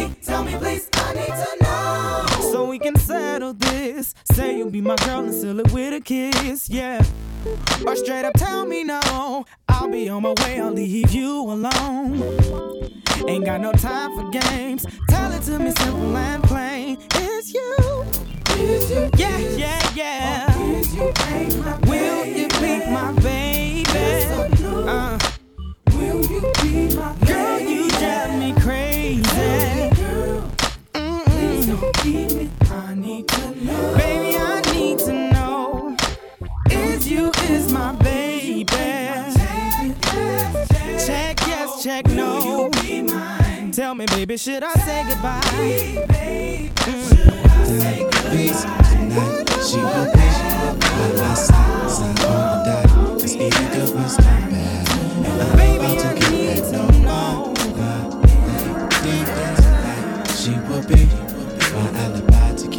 won't 0.00 0.12
you 0.12 0.16
be? 0.16 0.24
Tell 0.24 0.44
me, 0.44 0.56
please, 0.56 0.88
I 0.94 1.14
need 1.14 1.26
to 1.26 1.56
know. 1.62 2.52
So 2.52 2.64
we 2.66 2.78
can 2.78 2.96
settle 2.96 3.54
this. 3.54 4.14
Say 4.32 4.58
you'll 4.58 4.70
be 4.70 4.80
my 4.80 4.96
girl 4.96 5.20
and 5.20 5.34
seal 5.34 5.60
it 5.60 5.72
with 5.72 5.94
a 5.94 6.00
kiss, 6.00 6.68
yeah. 6.68 7.02
Or 7.86 7.96
straight 7.96 8.24
up 8.24 8.34
tell 8.36 8.66
me 8.66 8.84
no. 8.84 9.44
I'll 9.68 9.88
be 9.90 10.08
on 10.08 10.22
my 10.22 10.34
way, 10.44 10.60
I'll 10.60 10.70
leave 10.72 11.10
you 11.10 11.40
alone. 11.42 12.22
Ain't 13.28 13.44
got 13.44 13.60
no 13.60 13.72
time 13.72 14.14
for 14.16 14.30
games. 14.30 14.84
Tell 15.08 15.32
it 15.32 15.42
to 15.42 15.58
me 15.58 15.70
simple 15.72 16.16
and 16.16 16.42
plain. 16.42 16.98
It's 17.14 17.52
you. 17.54 18.04
Is 18.58 18.90
you 18.90 19.10
yeah, 19.16 19.38
yeah, 19.38 19.90
yeah. 19.94 20.60
Is 20.60 20.94
you 20.94 21.12
ain't 21.28 21.58
my 21.64 21.78
Will 21.88 22.24
you 22.26 22.48
be 22.48 22.90
my 22.90 23.12
baby? 23.20 23.88
Uh, 24.86 25.18
Will 25.94 26.22
you 26.26 26.52
be 26.62 26.94
my 26.94 27.14
Girl, 27.26 27.60
you 27.60 27.88
drive 27.90 28.38
me 28.38 28.52
crazy. 28.60 29.89
Please 31.70 31.80
don't 31.80 31.94
keep 31.98 32.32
me. 32.32 32.50
I 32.68 32.94
need 32.94 33.28
to 33.28 33.64
know. 33.64 33.94
Baby, 33.96 34.36
I 34.36 34.60
need 34.72 34.98
to 35.00 35.12
know. 35.32 35.96
Is 36.68 37.08
you 37.08 37.30
is 37.48 37.72
my 37.72 37.92
baby? 37.92 38.64
Check 41.06 41.40
yes, 41.46 41.82
check 41.82 42.06
no. 42.08 42.70
Tell 43.72 43.94
me, 43.94 44.06
baby, 44.06 44.36
should 44.36 44.64
I 44.64 44.72
say 44.74 45.04
goodbye? 45.08 45.40
Peace 48.30 48.64
mm. 48.64 48.90
tonight. 48.90 49.48
She 49.62 49.76
will 49.78 50.06
be 50.06 50.18
by 50.80 51.06
my 51.22 51.34
side, 51.34 51.90
side 51.90 52.24
on 52.24 52.64
the 52.64 52.64
dot. 52.66 53.20
Cause 53.20 53.36
even 53.36 53.50
good 53.70 53.94
was 53.94 54.18
not 54.18 54.50
bad. 54.50 54.88
And 55.24 55.42
I'm 55.42 55.76
about 55.76 55.98
to 56.00 56.19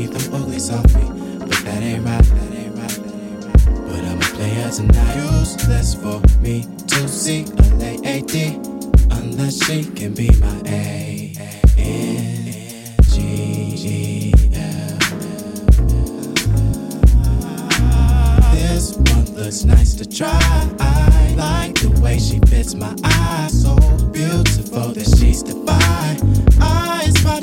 keep 0.01 0.11
them 0.11 0.33
uglies 0.33 0.71
off 0.71 0.85
me. 0.95 1.37
But 1.37 1.49
that 1.65 1.83
ain't 1.83 2.03
right, 2.03 2.23
that 2.23 2.53
ain't 2.53 2.75
right, 2.75 2.89
that 2.89 3.13
ain't 3.13 3.45
right. 3.45 3.65
But 3.87 4.03
I'm 4.09 4.17
a 4.17 4.29
player 4.35 4.69
tonight. 4.69 5.15
Useless 5.39 5.93
for 5.93 6.19
me 6.41 6.65
to 6.87 7.07
see 7.07 7.43
a 7.43 7.63
lady 7.75 8.59
unless 9.11 9.63
she 9.65 9.83
can 9.83 10.13
be 10.13 10.29
my 10.39 10.61
A. 10.65 11.35
N 11.77 12.45
G 13.11 13.75
G 13.77 14.33
L. 14.55 14.97
This 18.53 18.95
one 18.95 19.25
looks 19.35 19.63
nice 19.65 19.93
to 19.95 20.05
try. 20.09 20.39
I 20.79 21.35
like 21.37 21.75
the 21.75 21.99
way 22.01 22.17
she 22.17 22.39
fits 22.47 22.73
my 22.73 22.95
eyes. 23.03 23.61
So 23.61 23.75
beautiful 24.11 24.93
that 24.93 25.15
she's 25.17 25.43
divine. 25.43 26.19
I 26.59 26.90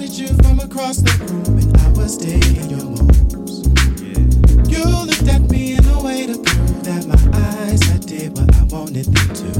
spotted 0.09 0.19
you 0.19 0.29
from 0.43 0.61
across 0.61 0.97
the 0.99 1.13
room 1.25 1.59
and 1.59 1.77
I 1.79 1.89
was 1.91 2.17
digging 2.17 2.71
your 2.71 2.85
moves. 2.85 3.67
You 4.71 4.85
looked 4.85 5.29
at 5.29 5.51
me 5.51 5.77
in 5.77 5.85
a 5.85 6.03
way 6.03 6.27
to 6.27 6.35
prove 6.35 6.85
that 6.85 7.07
my 7.07 7.39
eyes 7.39 7.83
had 7.83 8.07
did 8.07 8.37
what 8.37 8.55
I 8.55 8.65
wanted 8.65 9.07
them 9.07 9.35
to 9.35 9.58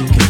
to 0.00 0.14
get 0.14 0.29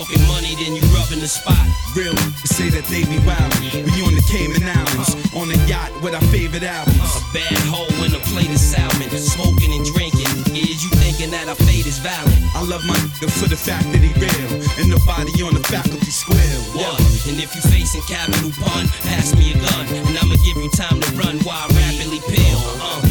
Talking 0.00 0.24
money, 0.32 0.56
then 0.56 0.72
you 0.72 0.80
rubbing 0.96 1.20
the 1.20 1.28
spot. 1.28 1.60
Real 1.92 2.16
say 2.48 2.72
that 2.72 2.88
they 2.88 3.04
be 3.04 3.20
wildin'. 3.20 3.84
We 3.84 4.00
on 4.00 4.16
the 4.16 4.24
Cayman 4.32 4.64
Islands, 4.64 5.12
on 5.36 5.52
a 5.52 5.58
yacht 5.68 5.92
with 6.00 6.16
our 6.16 6.24
favorite 6.32 6.64
albums. 6.64 6.96
A 6.96 7.20
bad 7.36 7.60
hoe 7.68 7.84
in 8.08 8.16
a 8.16 8.22
plate 8.32 8.48
of 8.48 8.56
salmon, 8.56 9.12
smoking 9.12 9.76
and 9.76 9.84
drinking. 9.92 10.56
Is 10.56 10.80
you 10.80 10.88
thinking 11.04 11.28
that 11.36 11.52
our 11.52 11.60
fate 11.68 11.84
is 11.84 12.00
valid? 12.00 12.32
I 12.56 12.64
love 12.64 12.80
my 12.88 12.96
nigga 12.96 13.28
for 13.28 13.44
the 13.52 13.60
fact 13.60 13.92
that 13.92 14.00
he 14.00 14.08
real, 14.16 14.64
and 14.80 14.88
nobody 14.88 15.36
on 15.44 15.52
the 15.52 15.64
faculty 15.68 16.08
square. 16.08 16.56
What? 16.72 16.96
And 17.28 17.36
if 17.36 17.52
you 17.52 17.60
facing 17.68 18.00
capital 18.08 18.56
pun, 18.56 18.88
pass 19.04 19.36
me 19.36 19.52
a 19.52 19.60
gun, 19.60 19.84
and 19.84 20.16
I'ma 20.16 20.40
give 20.40 20.56
you 20.56 20.72
time 20.72 20.96
to 20.96 21.08
run 21.12 21.36
while 21.44 21.60
I 21.60 21.68
rapidly 21.76 22.24
peel. 22.24 22.56
Uh, 22.80 23.04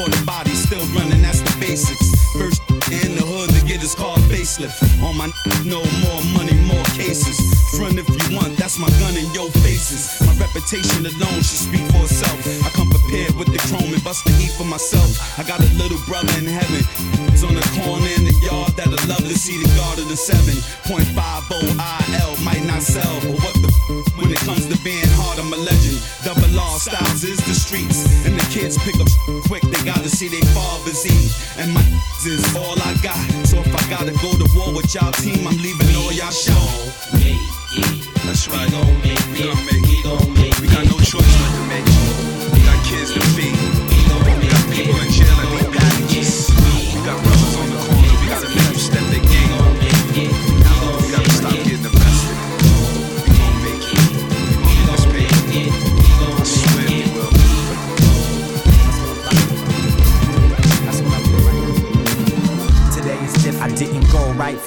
caught 0.00 0.26
body, 0.26 0.50
still 0.50 0.84
running, 0.96 1.22
that's 1.22 1.40
the 1.40 1.54
basics. 1.60 2.08
First 2.32 2.62
in 2.90 3.14
the 3.14 3.22
hood 3.22 3.50
to 3.52 3.60
get 3.66 3.80
his 3.80 3.94
car 3.94 4.16
facelift. 4.32 4.80
On 5.04 5.16
my 5.16 5.28
no 5.64 5.84
more 6.02 6.20
money, 6.32 6.56
more 6.64 6.84
cases. 6.96 7.36
Front 7.76 7.98
if 7.98 8.08
you 8.08 8.36
want, 8.36 8.56
that's 8.56 8.78
my 8.78 8.88
gun 8.98 9.14
in 9.16 9.28
your 9.36 9.50
faces. 9.62 10.08
My 10.24 10.32
reputation 10.40 11.04
alone 11.04 11.40
should 11.44 11.62
speak 11.68 11.84
for 11.92 12.02
itself. 12.08 12.40
I 12.64 12.70
come 12.72 12.88
prepared 12.88 13.36
with 13.36 13.52
the 13.52 13.60
chrome 13.68 13.92
and 13.92 14.02
bust 14.02 14.24
the 14.24 14.32
heat 14.40 14.52
for 14.56 14.64
myself. 14.64 15.38
I 15.38 15.44
got 15.44 15.60
a 15.60 15.70
little 15.76 16.00
brother 16.08 16.32
in 16.40 16.46
heaven. 16.48 16.82
It's 17.30 17.44
on 17.44 17.54
the 17.54 17.66
corner 17.84 18.10
in 18.16 18.24
the 18.24 18.36
yard 18.40 18.72
that'll 18.76 18.98
love 19.06 19.22
to 19.22 19.36
see 19.36 19.60
the 19.60 19.68
guard 19.76 19.98
of 20.00 20.08
the 20.08 20.18
7.50 20.18 20.96
IL 20.98 22.32
might 22.44 22.64
not 22.64 22.82
sell, 22.82 23.14
but 23.22 23.36
what 23.38 23.54
the 23.62 23.69
when 24.30 24.38
it 24.38 24.46
comes 24.46 24.66
to 24.70 24.78
being 24.86 25.10
hard, 25.18 25.42
I'm 25.42 25.50
a 25.52 25.58
legend. 25.58 25.98
Double 26.22 26.46
R 26.54 26.78
styles 26.78 27.24
is 27.26 27.42
the 27.50 27.54
streets, 27.54 28.06
and 28.22 28.38
the 28.38 28.46
kids 28.46 28.78
pick 28.78 28.94
up 29.02 29.10
quick. 29.50 29.62
They 29.66 29.82
gotta 29.82 30.06
see 30.06 30.28
their 30.30 30.46
fathers 30.54 31.02
eat, 31.02 31.34
and 31.58 31.74
my 31.74 31.82
is 32.22 32.46
all 32.54 32.78
I 32.78 32.94
got. 33.02 33.18
So 33.42 33.58
if 33.58 33.74
I 33.74 33.82
gotta 33.90 34.14
go 34.22 34.30
to 34.38 34.46
war 34.54 34.70
with 34.70 34.94
y'all 34.94 35.10
team, 35.18 35.42
I'm 35.50 35.58
leaving 35.58 35.90
all 35.98 36.14
y'all 36.14 36.30
shot. 36.30 36.54
That's 38.22 38.46
right. 38.46 38.70
We 38.70 39.42
gon' 39.42 39.66
make 39.66 39.82
it. 39.82 39.98
We 39.98 39.98
gon' 40.06 40.34
make 40.38 40.54
it. 40.54 40.60
We 40.62 40.66
got 40.70 40.86
no 40.86 40.94
choice 41.02 41.26
but 41.26 41.50
to 41.50 41.62
make 41.66 41.82
it. 41.82 42.54
We 42.54 42.62
got 42.62 42.78
kids 42.86 43.10
to 43.10 43.22
feed. 43.34 43.58
We 43.58 44.46
got 44.46 44.62
people 44.70 44.94
in 44.94 45.09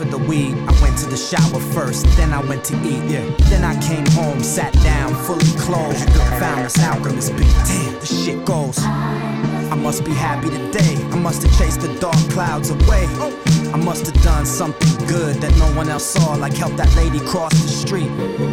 for 0.03 0.09
the 0.09 0.17
weed. 0.17 0.55
I 0.67 0.81
went 0.81 0.97
to 0.99 1.07
the 1.07 1.17
shower 1.17 1.59
first, 1.73 2.05
then 2.17 2.33
I 2.33 2.41
went 2.41 2.63
to 2.65 2.75
eat. 2.83 3.03
Yeah. 3.09 3.25
Then 3.49 3.63
I 3.63 3.79
came 3.81 4.05
home, 4.07 4.41
sat 4.43 4.73
down, 4.83 5.13
fully 5.25 5.45
clothed. 5.57 5.97
Found 6.39 6.65
this 6.65 6.79
alchemist 6.79 7.35
beat. 7.37 7.53
Damn, 7.65 7.99
the 7.99 8.05
shit 8.05 8.45
goes. 8.45 8.77
I 8.79 9.75
must 9.75 10.03
be 10.03 10.11
happy 10.11 10.49
today. 10.49 10.95
I 11.11 11.15
must 11.15 11.43
have 11.43 11.57
chased 11.57 11.81
the 11.81 11.93
dark 11.99 12.17
clouds 12.29 12.69
away. 12.69 13.05
I 13.73 13.77
must 13.77 14.05
have 14.05 14.23
done 14.23 14.45
something 14.45 15.07
good 15.07 15.35
that 15.37 15.55
no 15.57 15.67
one 15.75 15.89
else 15.89 16.05
saw, 16.05 16.35
like 16.35 16.53
help 16.53 16.73
that 16.73 16.93
lady 16.95 17.19
cross 17.19 17.53
the 17.53 17.67
street. 17.67 18.09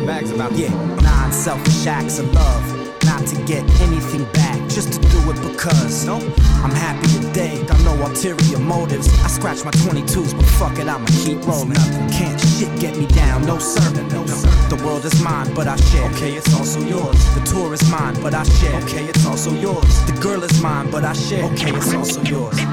Bags 0.07 0.31
about 0.31 0.53
yeah, 0.53 0.73
nine 1.03 1.33
selfish 1.33 1.87
acts 1.87 2.19
of 2.19 2.33
love. 2.33 2.80
Not 3.21 3.29
to 3.29 3.43
get 3.45 3.63
anything 3.83 4.25
back, 4.33 4.57
just 4.71 4.95
to 4.95 4.99
do 4.99 5.31
it 5.31 5.37
because 5.43 6.07
no, 6.07 6.17
I'm 6.65 6.71
happy 6.71 7.07
today. 7.21 7.63
Got 7.67 7.81
no 7.81 7.93
ulterior 8.03 8.59
motives. 8.59 9.09
I 9.23 9.29
scratch 9.29 9.63
my 9.63 9.73
22s, 9.73 10.35
but 10.35 10.47
fuck 10.47 10.79
it, 10.79 10.89
I'ma 10.89 11.05
keep 11.23 11.47
rolling. 11.47 11.75
Can't 12.11 12.41
shit 12.41 12.73
get 12.81 12.97
me 12.97 13.05
down, 13.09 13.45
no 13.45 13.59
sir. 13.59 13.83
No, 14.09 14.25
sir. 14.25 14.49
The 14.75 14.83
world 14.83 15.05
is 15.05 15.23
mine, 15.23 15.53
but 15.55 15.69
I 15.69 15.77
share. 15.77 16.11
Okay, 16.13 16.33
it's 16.33 16.55
also 16.55 16.81
yours. 16.81 17.19
The 17.35 17.43
tour 17.45 17.75
is 17.75 17.91
mine, 17.91 18.17
but 18.23 18.33
I 18.33 18.43
share. 18.45 18.81
Okay, 18.85 19.05
it's 19.05 19.27
also 19.27 19.53
yours. 19.53 20.07
The 20.07 20.13
girl 20.13 20.43
is 20.43 20.63
mine, 20.63 20.91
but 20.91 21.05
I 21.05 21.13
share. 21.13 21.45
Okay, 21.53 21.77
it's 21.77 21.93
also 21.93 22.23
yours. 22.23 22.57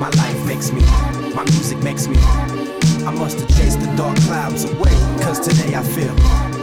my 0.00 0.08
life 0.08 0.46
makes 0.46 0.72
me, 0.72 0.80
my 1.34 1.44
music 1.44 1.82
makes 1.82 2.08
me. 2.08 2.16
I 3.04 3.12
must 3.12 3.40
have 3.40 3.48
chased 3.58 3.80
the 3.80 3.94
dark 3.94 4.16
clouds 4.20 4.64
away, 4.64 4.96
cause 5.20 5.38
today 5.38 5.74
I 5.74 5.82
feel. 5.82 6.59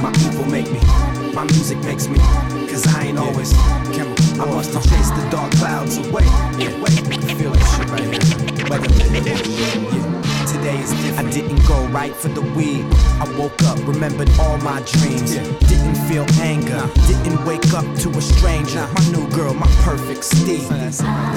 My 0.00 0.10
people 0.12 0.46
make 0.46 0.70
me, 0.72 0.80
my 1.34 1.44
music 1.44 1.78
makes 1.80 2.08
me, 2.08 2.18
cause 2.68 2.86
I 2.94 3.08
ain't 3.08 3.18
always 3.18 3.52
chemical. 3.92 4.40
I 4.40 4.46
must 4.46 4.72
have 4.72 4.82
chased 4.84 5.14
the 5.14 5.28
dark 5.30 5.52
clouds 5.52 5.98
away. 5.98 6.24
Yeah, 6.58 6.80
wait, 6.80 6.98
feel 7.36 7.52
this 7.52 7.76
shit 7.76 7.90
right 7.90 8.00
here. 8.00 8.68
Weather, 8.70 8.88
yeah. 9.28 9.99
Today 10.60 10.78
is 10.82 10.90
different. 10.90 11.28
I 11.28 11.30
didn't 11.30 11.66
go 11.66 11.86
right 11.86 12.14
for 12.14 12.28
the 12.28 12.42
weed. 12.42 12.84
I 13.18 13.24
woke 13.38 13.62
up, 13.62 13.78
remembered 13.88 14.28
all 14.38 14.58
my 14.58 14.82
dreams. 14.82 15.32
Didn't 15.32 15.94
feel 16.06 16.26
anger, 16.38 16.82
didn't 17.08 17.42
wake 17.46 17.72
up 17.72 17.86
to 18.00 18.10
a 18.10 18.20
stranger. 18.20 18.86
My 18.92 19.04
new 19.10 19.26
girl, 19.30 19.54
my 19.54 19.66
perfect 19.88 20.22
Steve. 20.22 20.68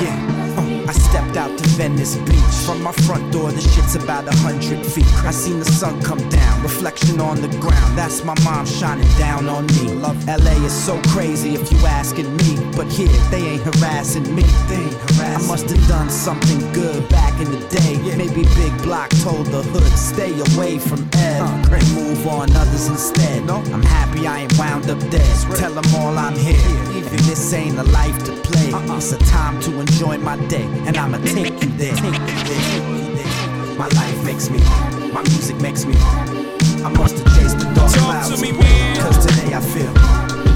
Yeah, 0.03 0.57
uh, 0.57 0.89
I 0.89 0.91
stepped 0.91 1.37
out 1.37 1.57
to 1.57 1.63
Venice 1.79 2.17
Beach. 2.17 2.55
From 2.65 2.83
my 2.83 2.91
front 2.91 3.31
door, 3.31 3.49
the 3.49 3.61
shit's 3.61 3.95
about 3.95 4.27
a 4.27 4.35
hundred 4.39 4.85
feet. 4.85 5.07
I 5.23 5.31
seen 5.31 5.59
the 5.59 5.71
sun 5.71 6.01
come 6.01 6.19
down, 6.27 6.61
reflection 6.61 7.21
on 7.21 7.39
the 7.39 7.47
ground. 7.59 7.97
That's 7.97 8.25
my 8.25 8.35
mom 8.43 8.65
shining 8.65 9.07
down 9.17 9.47
on 9.47 9.67
me. 9.67 9.93
Love 10.03 10.19
LA 10.27 10.65
is 10.65 10.73
so 10.73 11.01
crazy 11.13 11.53
if 11.53 11.71
you 11.71 11.77
asking 11.85 12.35
me. 12.35 12.59
But 12.75 12.87
here, 12.87 13.07
they 13.31 13.41
ain't 13.51 13.61
harassing 13.61 14.35
me. 14.35 14.43
They 14.67 14.83
ain't 14.83 14.93
harassing 14.93 15.12
I 15.23 15.41
must 15.47 15.69
have 15.69 15.87
done 15.87 16.09
something 16.09 16.59
good 16.73 17.07
back 17.09 17.39
in 17.39 17.51
the 17.51 17.59
day. 17.69 17.97
Maybe 18.17 18.43
Big 18.55 18.75
Block 18.83 19.09
told 19.21 19.47
the 19.47 19.63
hood, 19.63 19.91
stay 19.97 20.33
away 20.51 20.79
from 20.79 21.07
Ed. 21.13 21.41
And 21.71 21.93
move 21.95 22.27
on 22.27 22.51
others 22.55 22.87
instead. 22.87 23.49
I'm 23.49 23.83
happy 23.83 24.27
I 24.27 24.41
ain't 24.41 24.57
wound 24.57 24.89
up 24.89 24.99
dead. 25.09 25.35
Tell 25.57 25.73
them 25.73 25.95
all 25.95 26.17
I'm 26.17 26.35
here. 26.35 26.59
Even 26.91 27.17
this 27.25 27.53
ain't 27.53 27.77
a 27.77 27.83
life 27.83 28.17
to 28.25 28.31
play. 28.43 28.71
Uh-uh. 28.71 28.97
It's 28.97 29.11
a 29.11 29.17
time 29.19 29.59
to 29.61 29.79
enjoy 29.79 30.17
my 30.17 30.37
day. 30.47 30.67
And 30.87 30.97
I'ma 30.97 31.17
take 31.19 31.61
you 31.63 31.69
there. 31.77 31.95
Take 31.95 32.03
you 32.03 32.43
there. 32.49 32.63
Take 32.71 32.87
you 32.89 33.15
there. 33.15 33.77
My 33.77 33.87
life 33.87 34.25
makes 34.25 34.49
me, 34.49 34.59
my 35.13 35.21
music 35.23 35.59
makes 35.61 35.85
me. 35.85 35.95
I 36.83 36.89
must 36.89 37.17
have 37.17 37.39
chased 37.39 37.59
the 37.59 37.65
dark 37.73 37.91
Talk 37.93 38.27
clouds 38.27 38.35
to 38.35 38.41
me. 38.41 38.51
Cause 38.99 39.25
today 39.25 39.53
I 39.55 39.61
feel 39.61 39.93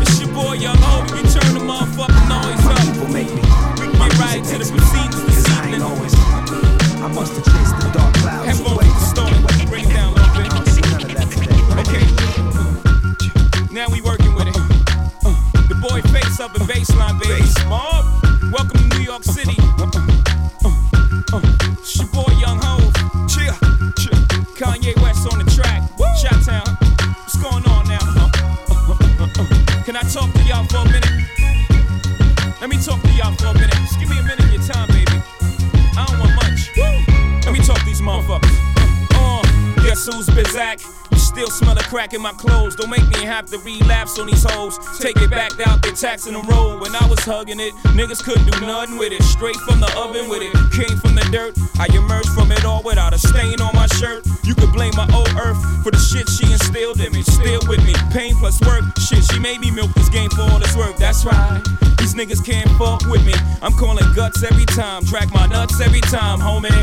It's 0.01 0.19
your 0.21 0.33
boy 0.33 0.53
light 4.37 4.49
to 4.49 4.57
the 4.57 4.65
proceedings 4.71 5.23
this 5.25 5.49
evening. 5.57 5.81
I 5.81 7.07
must 7.13 7.33
have 7.33 7.45
chased 7.45 7.75
the 7.81 7.89
dark 7.93 8.13
clouds. 8.15 8.47
Have 8.47 8.67
over 8.67 8.83
storm. 8.99 9.69
Bring 9.69 9.85
it 9.85 9.93
down 9.93 10.13
a 10.13 10.19
little 10.37 10.61
bit. 10.63 10.77
Okay. 11.81 12.05
Now 13.73 13.87
we 13.89 14.01
working 14.01 14.33
with 14.35 14.47
it. 14.47 14.55
The 15.69 15.75
boy 15.81 16.01
face 16.09 16.39
up 16.39 16.55
and 16.55 16.67
baseline, 16.67 17.19
baby. 17.21 17.45
Small. 17.45 18.03
Welcome 18.51 18.89
to 18.89 18.97
New 18.97 19.03
York 19.03 19.23
City. 19.23 19.56
Still 41.37 41.51
smell 41.51 41.77
a 41.77 41.83
crack 41.83 42.15
in 42.15 42.21
my 42.21 42.31
clothes. 42.31 42.75
Don't 42.75 42.89
make 42.89 43.07
me 43.09 43.23
have 43.23 43.45
to 43.45 43.59
relapse 43.59 44.17
on 44.17 44.25
these 44.25 44.43
hoes. 44.43 44.79
Take 44.97 45.17
it 45.17 45.29
back 45.29 45.51
out, 45.67 45.83
the 45.83 45.89
tax 45.89 46.01
taxing 46.01 46.33
the 46.33 46.41
road. 46.49 46.81
When 46.81 46.95
I 46.95 47.05
was 47.07 47.19
hugging 47.19 47.59
it, 47.59 47.73
niggas 47.93 48.23
couldn't 48.23 48.49
do 48.49 48.59
nothing 48.61 48.97
with 48.97 49.13
it. 49.13 49.21
Straight 49.21 49.55
from 49.57 49.79
the 49.79 49.91
oven 49.95 50.29
with 50.29 50.41
it. 50.41 50.53
Came 50.73 50.97
from 50.97 51.13
the 51.13 51.21
dirt. 51.29 51.53
I 51.77 51.85
emerged 51.95 52.29
from 52.29 52.51
it 52.51 52.65
all 52.65 52.81
without 52.81 53.13
a 53.13 53.19
stain 53.19 53.61
on 53.61 53.75
my 53.75 53.85
shirt. 54.01 54.25
You 54.43 54.55
could 54.55 54.73
blame 54.73 54.93
my 54.97 55.07
old 55.13 55.29
earth 55.37 55.61
for 55.83 55.91
the 55.91 55.99
shit 55.99 56.27
she 56.27 56.51
instilled 56.51 56.99
in 57.01 57.13
me. 57.13 57.21
Still 57.21 57.61
with 57.69 57.85
me. 57.85 57.93
Pain 58.09 58.33
plus 58.37 58.59
work. 58.65 58.81
Shit, 58.97 59.23
she 59.25 59.37
made 59.37 59.59
me 59.59 59.69
milk 59.69 59.93
this 59.93 60.09
game 60.09 60.31
for 60.31 60.41
all 60.41 60.57
it's 60.57 60.75
worth. 60.75 60.97
That's 60.97 61.23
right. 61.23 61.61
These 61.99 62.15
niggas 62.15 62.43
can't 62.43 62.69
fuck 62.81 63.05
with 63.05 63.25
me. 63.25 63.33
I'm 63.61 63.73
calling 63.73 64.05
guts 64.15 64.41
every 64.41 64.65
time. 64.65 65.05
Track 65.05 65.31
my 65.33 65.45
nuts 65.45 65.79
every 65.81 66.01
time, 66.01 66.39
homie. 66.39 66.73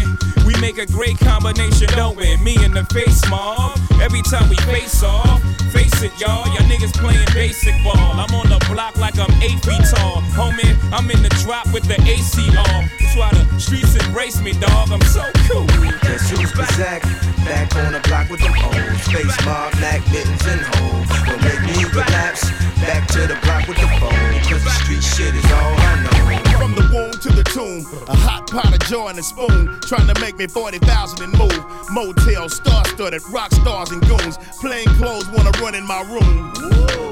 We 0.46 0.54
make 0.60 0.78
a 0.78 0.86
great 0.86 1.18
combination, 1.18 1.88
don't 1.96 2.16
we? 2.16 2.36
Me 2.38 2.54
and 2.62 2.74
the 2.74 2.84
face 2.92 3.18
mob. 3.30 3.78
Every 4.02 4.22
time 4.22 4.43
we 4.48 4.56
face 4.68 5.02
off, 5.02 5.42
face 5.72 6.02
it, 6.02 6.12
y'all. 6.20 6.46
Y'all 6.54 6.66
niggas 6.68 6.92
playing 6.94 7.26
basic 7.34 7.74
ball. 7.82 7.96
I'm 7.96 8.32
on 8.34 8.48
the 8.48 8.60
block 8.70 8.96
like 8.96 9.18
I'm 9.18 9.30
eight 9.42 9.60
feet 9.64 9.84
tall. 9.94 10.22
Homie, 10.36 10.76
I'm 10.92 11.10
in 11.10 11.22
the 11.22 11.30
drop 11.42 11.66
with 11.72 11.84
the 11.84 12.00
AC 12.00 12.48
off. 12.56 12.84
That's 13.00 13.16
why 13.16 13.30
the 13.32 13.60
streets 13.60 13.94
embrace 14.06 14.40
me, 14.40 14.52
dog. 14.52 14.90
I'm 14.90 15.02
so 15.02 15.22
cool. 15.48 15.66
Guess 16.02 16.30
who's 16.30 16.52
Bazak? 16.52 17.02
Back 17.44 17.74
on 17.76 17.92
the 17.92 18.00
block 18.08 18.30
with 18.30 18.40
them 18.40 18.54
hoes. 18.54 19.06
Face 19.08 19.36
mob, 19.44 19.72
black 19.78 20.00
mittens 20.10 20.44
and 20.46 20.60
hoes. 20.60 21.08
Don't 21.26 21.42
make 21.42 21.60
me 21.62 21.84
relapse. 21.92 22.50
Back 22.80 23.06
to 23.08 23.26
the 23.26 23.38
block 23.44 23.68
with 23.68 23.78
the 23.78 23.88
phone. 24.00 24.34
Cause 24.48 24.64
the 24.64 24.70
street 24.82 25.02
shit 25.02 25.34
is 25.34 25.44
all 25.52 25.74
I 25.76 26.02
know. 26.02 26.43
From 26.64 26.76
the 26.76 26.88
womb 26.96 27.12
to 27.20 27.28
the 27.28 27.44
tomb, 27.44 27.84
a 28.08 28.16
hot 28.16 28.48
pot 28.50 28.72
of 28.72 28.80
joy 28.88 29.08
and 29.08 29.18
a 29.18 29.22
spoon, 29.22 29.68
trying 29.82 30.08
to 30.08 30.18
make 30.18 30.38
me 30.38 30.46
40,000 30.46 31.20
and 31.20 31.30
move. 31.36 31.60
Motel, 31.92 32.48
star 32.48 32.86
studded, 32.86 33.20
rock 33.28 33.52
stars 33.52 33.90
and 33.90 34.00
goons, 34.08 34.38
plain 34.64 34.86
clothes 34.96 35.28
wanna 35.28 35.52
run 35.60 35.74
in 35.74 35.86
my 35.86 36.00
room. 36.08 36.48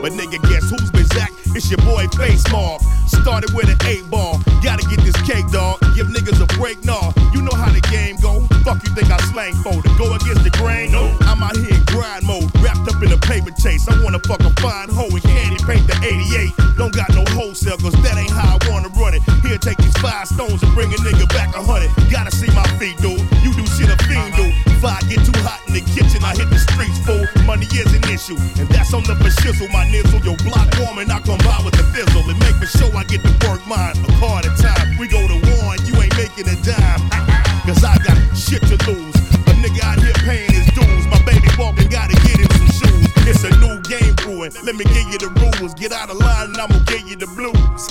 But 0.00 0.16
nigga, 0.16 0.40
guess 0.48 0.70
who's 0.70 0.90
Bizak? 0.90 1.28
It's 1.54 1.70
your 1.70 1.84
boy 1.84 2.08
Face 2.16 2.50
Mob. 2.50 2.80
Started 3.06 3.52
with 3.52 3.68
an 3.68 3.76
eight 3.84 4.08
ball, 4.08 4.40
gotta 4.64 4.88
get 4.88 5.04
this 5.04 5.20
cake, 5.28 5.46
dog. 5.52 5.80
Give 5.94 6.06
niggas 6.06 6.40
a 6.40 6.46
break, 6.56 6.82
nah. 6.82 7.12
You 7.34 7.42
know 7.42 7.52
how 7.52 7.70
the 7.70 7.82
game 7.92 8.16
go. 8.24 8.48
Fuck 8.62 8.78
you 8.86 8.94
think 8.94 9.10
I 9.10 9.18
slang 9.34 9.58
for 9.58 9.74
to 9.74 9.90
go 9.98 10.06
against 10.14 10.46
the 10.46 10.54
grain? 10.54 10.94
No, 10.94 11.10
I'm 11.26 11.42
out 11.42 11.58
here 11.58 11.74
in 11.74 11.82
grind 11.90 12.22
mode, 12.22 12.46
wrapped 12.62 12.86
up 12.86 13.02
in 13.02 13.10
a 13.10 13.18
paper 13.18 13.50
chase. 13.50 13.90
I 13.90 13.98
wanna 14.06 14.22
fuck 14.22 14.38
a 14.46 14.54
fine 14.62 14.86
hoe 14.86 15.10
and 15.10 15.22
candy 15.22 15.58
paint 15.66 15.82
the 15.90 15.98
88. 15.98 16.78
Don't 16.78 16.94
got 16.94 17.10
no 17.10 17.26
wholesale, 17.34 17.74
cause 17.82 17.98
that 18.06 18.14
ain't 18.14 18.30
how 18.30 18.54
I 18.54 18.70
wanna 18.70 18.86
run 18.94 19.18
it. 19.18 19.22
Here, 19.42 19.58
take 19.58 19.82
these 19.82 19.98
five 19.98 20.30
stones 20.30 20.62
and 20.62 20.70
bring 20.78 20.94
a 20.94 20.98
nigga 21.02 21.26
back 21.34 21.50
a 21.58 21.62
hundred. 21.62 21.90
Gotta 22.06 22.30
see 22.30 22.46
my 22.54 22.62
feet, 22.78 22.94
dude. 23.02 23.18
You 23.42 23.50
do 23.50 23.66
shit 23.66 23.90
a 23.90 23.98
fiend 24.06 24.38
do. 24.38 24.46
If 24.70 24.86
I 24.86 25.02
get 25.10 25.26
too 25.26 25.34
hot 25.42 25.58
in 25.66 25.74
the 25.74 25.82
kitchen, 25.82 26.22
I 26.22 26.38
hit 26.38 26.46
the 26.46 26.62
streets 26.62 27.02
full. 27.02 27.26
Money 27.42 27.66
is 27.74 27.90
an 27.90 28.06
issue, 28.14 28.38
and 28.62 28.70
that's 28.70 28.94
on 28.94 29.02
the 29.02 29.18
shizzle. 29.42 29.74
My 29.74 29.90
nizzle, 29.90 30.22
your 30.22 30.38
block 30.46 30.70
warm, 30.78 31.02
and 31.02 31.10
I 31.10 31.18
come 31.18 31.42
by 31.42 31.58
with 31.66 31.74
the 31.74 31.86
fizzle. 31.90 32.22
And 32.30 32.38
make 32.38 32.54
for 32.62 32.70
sure 32.70 32.94
I 32.94 33.02
get 33.10 33.26
to 33.26 33.32
work 33.42 33.66
mine. 33.66 33.98
A 33.98 34.10
at 34.38 34.46
a 34.46 34.54
time. 34.54 34.94
We 35.02 35.10
go 35.10 35.18
to 35.18 35.38
war, 35.50 35.74
and 35.74 35.82
you 35.82 35.98
ain't 35.98 36.14
making 36.14 36.46
a 36.46 36.54
dime. 36.62 37.50
Cause 37.62 37.84
I 37.84 37.94
got 38.02 38.18
shit 38.34 38.60
to 38.66 38.74
lose. 38.90 39.14
A 39.46 39.54
nigga 39.62 39.86
out 39.86 40.02
here 40.02 40.12
paying 40.26 40.50
his 40.50 40.66
dues. 40.74 41.06
My 41.06 41.22
baby 41.22 41.46
walking, 41.56 41.86
gotta 41.86 42.18
get 42.26 42.42
him 42.42 42.50
some 42.58 42.74
shoes. 42.74 43.06
It's 43.22 43.44
a 43.46 43.54
new 43.62 43.78
game 43.86 44.14
brewing. 44.18 44.50
Let 44.66 44.74
me 44.74 44.82
give 44.82 45.06
you 45.14 45.18
the 45.22 45.30
rules. 45.38 45.72
Get 45.74 45.92
out 45.92 46.10
of 46.10 46.18
line, 46.18 46.50
and 46.50 46.58
I'ma 46.58 46.82
give 46.90 47.06
you 47.06 47.14
the 47.14 47.30
blues. 47.38 47.86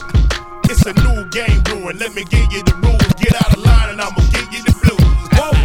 It's 0.67 0.83
a 0.83 0.91
new 1.07 1.23
game 1.31 1.63
brewing. 1.63 1.97
Let 2.03 2.11
me 2.15 2.27
give 2.27 2.51
you 2.51 2.59
the 2.67 2.75
rules. 2.83 3.15
Get 3.15 3.31
out 3.31 3.55
of 3.55 3.63
line, 3.63 3.95
and 3.95 4.01
I'ma 4.01 4.19
give 4.35 4.51
you 4.51 4.59
the 4.59 4.75
blues. 4.83 5.23
Whoa. 5.39 5.55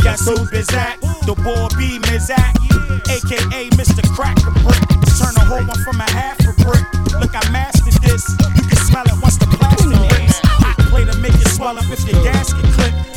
Guess 0.00 0.24
who's 0.24 0.48
Bizak? 0.48 0.96
The 1.28 1.36
boy 1.36 1.68
B 1.76 2.00
Mizak, 2.08 2.56
aka 3.04 3.68
Mr. 3.76 4.00
Cracker 4.16 4.48
Brick. 4.64 4.80
Turn 5.20 5.36
a 5.36 5.44
whole 5.44 5.60
one 5.60 5.80
from 5.84 6.00
a 6.00 6.08
half 6.16 6.40
a 6.40 6.56
brick. 6.64 6.88
Look, 7.20 7.36
I 7.36 7.44
mastered 7.52 8.00
this. 8.00 8.24
You 8.56 8.64
can 8.64 8.80
smell 8.88 9.04
it 9.04 9.20
once 9.20 9.36
the 9.36 9.44
plastic 9.44 9.92
breaks. 9.92 10.40
Hot 10.56 10.78
play 10.88 11.04
to 11.04 11.16
make 11.20 11.36
it 11.36 11.48
swell 11.52 11.76
up 11.76 11.84
if 11.92 12.00
your 12.08 12.24
gasket 12.24 12.64
clip. 12.72 13.15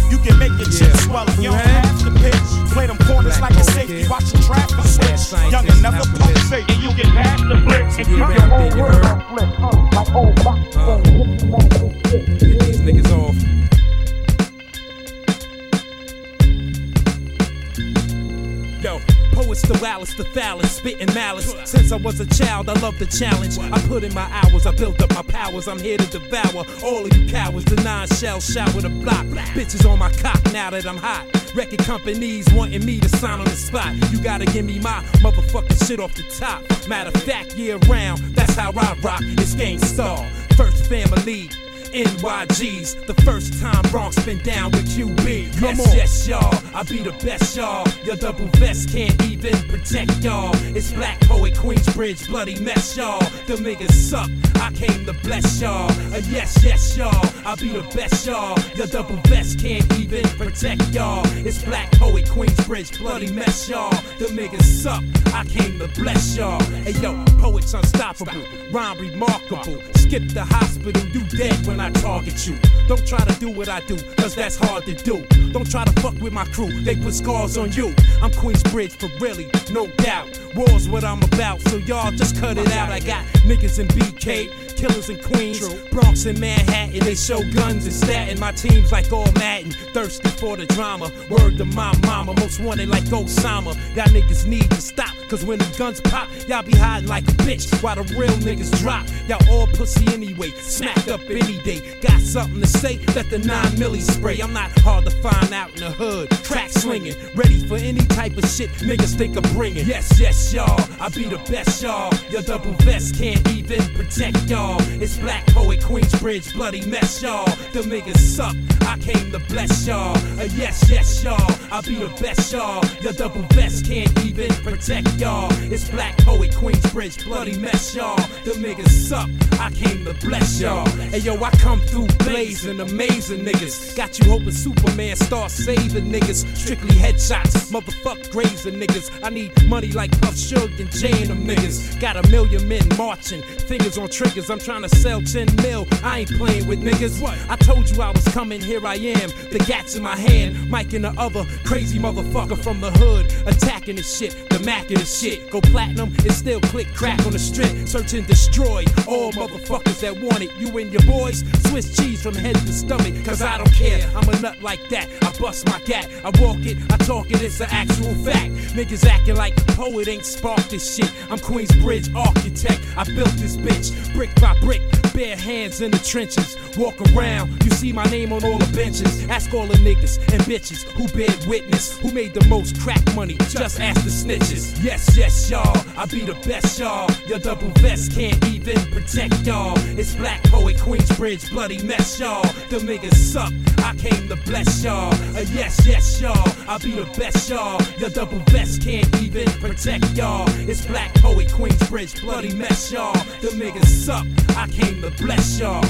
The 20.19 20.25
foulest, 20.25 20.75
spitting 20.75 21.13
malice. 21.13 21.55
Since 21.63 21.93
I 21.93 21.95
was 21.95 22.19
a 22.19 22.25
child, 22.25 22.67
I 22.67 22.73
love 22.81 22.99
the 22.99 23.05
challenge. 23.05 23.57
I 23.57 23.79
put 23.87 24.03
in 24.03 24.13
my 24.13 24.27
hours, 24.29 24.65
I 24.65 24.71
built 24.71 25.01
up 25.01 25.13
my 25.15 25.21
powers. 25.21 25.69
I'm 25.69 25.79
here 25.79 25.97
to 25.97 26.05
devour 26.07 26.65
all 26.83 27.05
of 27.05 27.15
you 27.15 27.25
cowards. 27.29 27.63
The 27.63 27.81
nine 27.83 28.05
shell 28.09 28.41
shower 28.41 28.81
the 28.81 28.89
block. 28.89 29.25
Bitches 29.55 29.89
on 29.89 29.97
my 29.97 30.11
cock 30.11 30.43
now 30.51 30.71
that 30.71 30.85
I'm 30.85 30.97
hot. 30.97 31.25
Record 31.55 31.79
companies 31.79 32.45
wanting 32.51 32.85
me 32.85 32.99
to 32.99 33.07
sign 33.07 33.39
on 33.39 33.45
the 33.45 33.51
spot. 33.51 33.95
You 34.11 34.21
gotta 34.21 34.43
give 34.43 34.65
me 34.65 34.77
my 34.79 35.01
motherfucking 35.23 35.87
shit 35.87 36.01
off 36.01 36.13
the 36.15 36.23
top. 36.23 36.63
Matter 36.89 37.11
of 37.15 37.23
fact, 37.23 37.55
year 37.55 37.77
round, 37.87 38.19
that's 38.35 38.55
how 38.55 38.73
I 38.75 38.97
rock. 39.01 39.21
It's 39.21 39.55
Gang 39.55 39.79
Starr, 39.79 40.29
first 40.57 40.85
family. 40.87 41.49
NYG's, 41.91 42.95
the 43.05 43.13
first 43.23 43.59
time 43.61 43.81
Bronx 43.91 44.23
been 44.25 44.39
down 44.43 44.71
with 44.71 44.87
QB. 44.87 45.59
Come 45.59 45.77
yes, 45.77 45.87
on. 45.87 45.95
yes, 45.95 46.27
y'all. 46.27 46.53
I 46.75 46.83
be 46.83 46.99
the 46.99 47.11
best, 47.23 47.55
y'all. 47.55 47.87
Your 48.03 48.15
double 48.15 48.47
vest 48.57 48.89
can't 48.89 49.21
even 49.25 49.55
protect 49.67 50.23
y'all. 50.23 50.51
It's 50.75 50.91
Blaq 50.91 51.19
Poet, 51.21 51.53
Queensbridge, 51.55 52.27
bloody 52.27 52.59
mess, 52.59 52.95
y'all. 52.95 53.19
The 53.47 53.55
niggas 53.55 53.91
suck. 53.91 54.29
I 54.55 54.71
came 54.73 55.05
to 55.05 55.13
bless 55.23 55.61
y'all. 55.61 55.89
Uh, 56.13 56.21
yes, 56.29 56.63
yes, 56.63 56.97
y'all. 56.97 57.25
I 57.45 57.55
be 57.55 57.69
the 57.69 57.81
best, 57.95 58.25
y'all. 58.25 58.57
Your 58.75 58.87
double 58.87 59.15
vest 59.27 59.59
can't 59.59 59.85
even 59.97 60.23
protect 60.37 60.89
y'all. 60.89 61.25
It's 61.45 61.63
Blaq 61.63 61.91
Poet, 61.97 62.25
Queensbridge, 62.25 62.99
bloody 62.99 63.31
mess, 63.31 63.67
y'all. 63.67 63.89
The 64.19 64.25
niggas 64.25 64.63
suck. 64.63 65.03
I 65.33 65.43
came 65.45 65.79
to 65.79 65.87
bless 65.99 66.35
y'all. 66.35 66.59
Hey 66.83 66.91
yo, 67.01 67.23
poets 67.37 67.73
unstoppable, 67.73 68.43
rhyme 68.71 68.97
remarkable. 68.97 69.81
Skip 69.95 70.27
the 70.29 70.43
hospital, 70.43 71.01
you 71.09 71.21
dead 71.37 71.65
when 71.65 71.78
I 71.79 71.89
target 71.91 72.47
you. 72.47 72.57
Don't 72.87 73.05
try 73.07 73.23
to 73.23 73.39
do 73.39 73.49
what 73.51 73.69
I 73.69 73.81
do, 73.81 73.95
cause 74.17 74.33
that's 74.33 74.55
hard 74.55 74.83
to 74.85 74.93
do. 74.95 75.23
Don't 75.51 75.69
try 75.69 75.85
to 75.85 76.01
fuck 76.01 76.19
with 76.19 76.33
my 76.33 76.45
crew, 76.45 76.71
they 76.81 76.95
put 76.95 77.13
scars 77.13 77.57
on 77.57 77.71
you. 77.71 77.93
I'm 78.21 78.31
Queensbridge 78.31 78.93
for 78.93 79.09
really, 79.23 79.47
no 79.71 79.87
doubt. 79.97 80.27
War's 80.55 80.89
what 80.89 81.03
I'm 81.03 81.21
about, 81.21 81.61
so 81.61 81.77
y'all 81.77 82.11
just 82.11 82.39
cut 82.39 82.57
it 82.57 82.71
out. 82.71 82.91
I 82.91 82.99
got 82.99 83.23
niggas 83.45 83.79
in 83.79 83.87
BK, 83.89 84.75
killers 84.75 85.09
in 85.09 85.21
Queens, 85.21 85.61
Bronx 85.91 86.25
and 86.25 86.39
Manhattan. 86.39 86.99
They 86.99 87.15
show 87.15 87.39
guns 87.53 87.85
and 87.85 87.93
statin. 87.93 88.39
My 88.39 88.51
team's 88.51 88.91
like 88.91 89.11
all 89.11 89.31
Madden, 89.33 89.71
thirsty 89.93 90.29
for 90.29 90.57
the 90.57 90.65
drama. 90.65 91.11
Word 91.29 91.57
to 91.59 91.65
my 91.65 91.95
mama, 92.05 92.33
most 92.39 92.59
wanted 92.59 92.89
like 92.89 93.03
Osama. 93.03 93.75
Y'all 93.95 94.05
niggas 94.05 94.47
need 94.47 94.69
to 94.71 94.81
stop, 94.81 95.15
cause 95.29 95.45
when 95.45 95.59
the 95.59 95.75
guns 95.77 96.01
pop, 96.01 96.27
y'all 96.47 96.63
be 96.63 96.75
hiding 96.75 97.07
like 97.07 97.27
a 97.27 97.33
bitch 97.45 97.81
while 97.83 97.95
the 97.95 98.03
real 98.15 98.35
niggas 98.39 98.75
drop. 98.79 99.05
Y'all 99.27 99.47
all 99.51 99.67
pussy 99.67 100.11
anyway, 100.13 100.49
smacked 100.57 101.07
up 101.09 101.21
any 101.29 101.59
day. 101.59 101.68
Got 101.77 102.19
something 102.21 102.61
to 102.61 102.67
say? 102.67 102.97
Let 103.15 103.29
the 103.29 103.37
9 103.37 103.65
milli 103.77 104.01
spray. 104.01 104.39
I'm 104.41 104.53
not 104.53 104.71
hard 104.79 105.05
to 105.05 105.11
find 105.11 105.53
out 105.53 105.71
in 105.75 105.81
the 105.81 105.91
hood. 105.91 106.31
Track 106.43 106.71
swinging, 106.71 107.15
ready 107.35 107.59
for 107.67 107.77
any 107.77 108.01
type 108.07 108.35
of 108.37 108.45
shit 108.49 108.69
niggas 108.79 109.15
think 109.15 109.35
of 109.35 109.43
bringing. 109.53 109.85
Yes, 109.85 110.19
yes, 110.19 110.53
y'all. 110.53 110.79
I 110.99 111.09
be 111.09 111.25
the 111.25 111.37
best, 111.51 111.83
y'all. 111.83 112.11
Your 112.29 112.41
double 112.41 112.71
vest 112.85 113.15
can't 113.15 113.47
even 113.49 113.81
protect 113.93 114.49
y'all. 114.49 114.81
It's 115.01 115.17
Blaq 115.17 115.45
Poet, 115.53 115.79
Queensbridge, 115.81 116.53
bloody 116.53 116.83
mess, 116.85 117.21
y'all. 117.21 117.45
Them 117.73 117.85
niggas 117.85 118.17
suck. 118.17 118.55
I 118.81 118.97
came 118.97 119.31
to 119.31 119.39
bless 119.39 119.85
y'all. 119.85 120.17
Uh, 120.39 120.47
yes, 120.55 120.89
yes, 120.89 121.23
y'all. 121.23 121.51
I 121.71 121.81
be 121.81 121.95
the 121.95 122.09
best, 122.19 122.51
y'all. 122.51 122.83
Your 123.01 123.13
double 123.13 123.43
vest 123.53 123.85
can't 123.85 124.25
even 124.25 124.49
protect 124.63 125.13
y'all. 125.19 125.51
It's 125.71 125.87
Blaq 125.89 126.17
Poet, 126.25 126.51
Queensbridge, 126.51 127.23
bloody 127.25 127.57
mess, 127.57 127.95
y'all. 127.95 128.17
Them 128.43 128.63
niggas 128.63 128.89
suck. 128.89 129.29
I 129.59 129.69
came 129.71 130.05
to 130.05 130.13
bless 130.25 130.59
y'all. 130.59 130.87
Hey 131.11 131.19
yo, 131.19 131.35
I 131.43 131.51
come 131.59 131.81
through 131.81 132.07
blazing, 132.19 132.79
amazing 132.79 133.41
niggas. 133.41 133.95
Got 133.95 134.17
you 134.19 134.29
hoping 134.29 134.51
Superman 134.51 135.15
starts 135.15 135.53
saving 135.53 136.11
niggas. 136.11 136.45
Strictly 136.55 136.95
headshots, 136.95 137.71
motherfuck 137.71 138.31
grazing 138.31 138.75
niggas. 138.75 139.09
I 139.23 139.29
need 139.29 139.51
money 139.67 139.91
like 139.91 140.11
Puff 140.21 140.37
Sugar 140.37 140.73
and 140.79 140.91
Jay 140.91 141.11
and 141.21 141.29
them 141.29 141.45
niggas. 141.45 141.99
Got 141.99 142.15
a 142.17 142.29
million 142.29 142.67
men 142.67 142.87
marching, 142.97 143.41
fingers 143.41 143.97
on 143.97 144.09
triggers. 144.09 144.49
I'm 144.49 144.59
trying 144.59 144.83
to 144.83 144.89
sell 144.89 145.21
10 145.21 145.55
mil. 145.57 145.87
I 146.03 146.19
ain't 146.19 146.31
playing 146.37 146.67
with 146.67 146.81
niggas. 146.81 147.21
What? 147.21 147.37
I 147.49 147.55
told 147.55 147.89
you 147.89 148.01
I 148.01 148.11
was 148.11 148.27
coming, 148.29 148.61
here 148.61 148.85
I 148.85 148.95
am. 148.95 149.29
The 149.51 149.63
gats 149.67 149.95
in 149.95 150.03
my 150.03 150.15
hand, 150.15 150.69
Mike 150.69 150.93
in 150.93 151.01
the 151.01 151.13
other. 151.17 151.45
Crazy 151.65 151.99
motherfucker 151.99 152.61
from 152.61 152.79
the 152.79 152.91
hood, 152.91 153.25
attacking 153.47 153.97
the 153.97 154.03
shit, 154.03 154.49
the 154.49 154.59
Mac 154.59 154.89
of 154.91 154.99
the 154.99 155.05
shit. 155.05 155.49
Go 155.49 155.61
platinum, 155.61 156.13
it 156.19 156.31
still 156.31 156.61
click 156.61 156.93
crack 156.93 157.19
on 157.25 157.31
the 157.31 157.39
strip. 157.39 157.87
Search 157.87 158.13
and 158.13 158.25
destroy 158.25 158.85
all 159.07 159.31
motherfuckers 159.33 159.99
that 160.01 160.19
want 160.21 160.41
it. 160.41 160.51
You 160.57 160.77
and 160.77 160.91
your 160.91 161.03
boys, 161.03 161.43
Swiss 161.67 161.95
cheese 161.95 162.21
from 162.21 162.35
head 162.35 162.55
to 162.55 162.73
stomach, 162.73 163.13
cause 163.25 163.41
I 163.41 163.57
don't 163.57 163.73
care. 163.73 164.09
I'm 164.15 164.27
a 164.29 164.39
nut 164.41 164.61
like 164.61 164.87
that. 164.89 165.07
I 165.21 165.31
bust 165.39 165.67
my 165.67 165.79
gat. 165.85 166.09
I 166.23 166.29
walk 166.41 166.59
it, 166.65 166.77
I 166.91 166.97
talk 166.97 167.29
it, 167.31 167.41
it's 167.41 167.59
an 167.59 167.67
actual 167.71 168.13
fact. 168.25 168.51
Niggas 168.75 169.05
acting 169.05 169.35
like 169.35 169.55
the 169.55 169.73
poet 169.73 170.07
ain't 170.07 170.25
sparked 170.25 170.69
this 170.69 170.95
shit. 170.95 171.11
I'm 171.29 171.39
Queensbridge 171.39 172.15
architect. 172.15 172.81
I 172.97 173.03
built 173.03 173.31
this 173.37 173.57
bitch 173.57 174.13
brick 174.13 174.33
by 174.41 174.57
brick, 174.59 174.81
bare 175.13 175.35
hands 175.35 175.81
in 175.81 175.91
the 175.91 175.99
trenches. 175.99 176.57
Walk 176.77 176.99
around, 177.13 177.63
you 177.63 177.71
see 177.71 177.91
my 177.91 178.05
name 178.05 178.31
on 178.33 178.43
all 178.43 178.57
the 178.57 178.71
benches. 178.75 179.27
Ask 179.29 179.53
all 179.53 179.65
the 179.65 179.77
niggas 179.77 180.17
and 180.33 180.41
bitches 180.43 180.83
who 180.91 181.07
bear 181.17 181.33
witness, 181.47 181.97
who 181.99 182.11
made 182.11 182.33
the 182.33 182.45
most 182.45 182.79
crack 182.79 183.01
money. 183.15 183.35
Just 183.49 183.79
ask 183.79 184.03
the 184.03 184.09
snitches. 184.09 184.81
Yes, 184.83 185.15
yes, 185.17 185.49
y'all, 185.49 185.77
I 185.97 186.05
be 186.05 186.21
the 186.21 186.35
best, 186.47 186.79
y'all. 186.79 187.09
Your 187.27 187.39
double 187.39 187.69
vest 187.79 188.13
can't 188.13 188.43
even 188.47 188.77
protect 188.91 189.45
y'all. 189.45 189.77
It's 189.97 190.15
Blaq 190.15 190.43
Poet, 190.49 190.77
Queensbridge, 190.77 191.38
bloody 191.47 191.81
mess, 191.83 192.19
y'all. 192.19 192.43
Them 192.69 192.81
niggas 192.81 193.13
suck, 193.13 193.53
I 193.79 193.95
came 193.95 194.27
to 194.29 194.35
bless 194.37 194.83
y'all. 194.83 195.13
Uh, 195.35 195.45
yes, 195.51 195.85
yes, 195.85 196.19
y'all, 196.19 196.51
I'll 196.67 196.79
be 196.79 196.91
the 196.91 197.05
best, 197.17 197.49
y'all. 197.49 197.81
Your 197.97 198.09
double 198.09 198.39
vest 198.49 198.81
can't 198.81 199.07
even 199.21 199.47
protect 199.61 200.17
y'all. 200.17 200.49
It's 200.67 200.85
Blaq 200.85 201.13
Poet, 201.21 201.47
Queensbridge, 201.47 202.21
bloody 202.21 202.53
mess, 202.53 202.91
y'all. 202.91 203.13
Them 203.41 203.59
niggas 203.59 203.85
suck, 203.85 204.25
I 204.57 204.67
came 204.67 205.01
to 205.01 205.11
bless 205.23 205.59
y'all. 205.59 205.83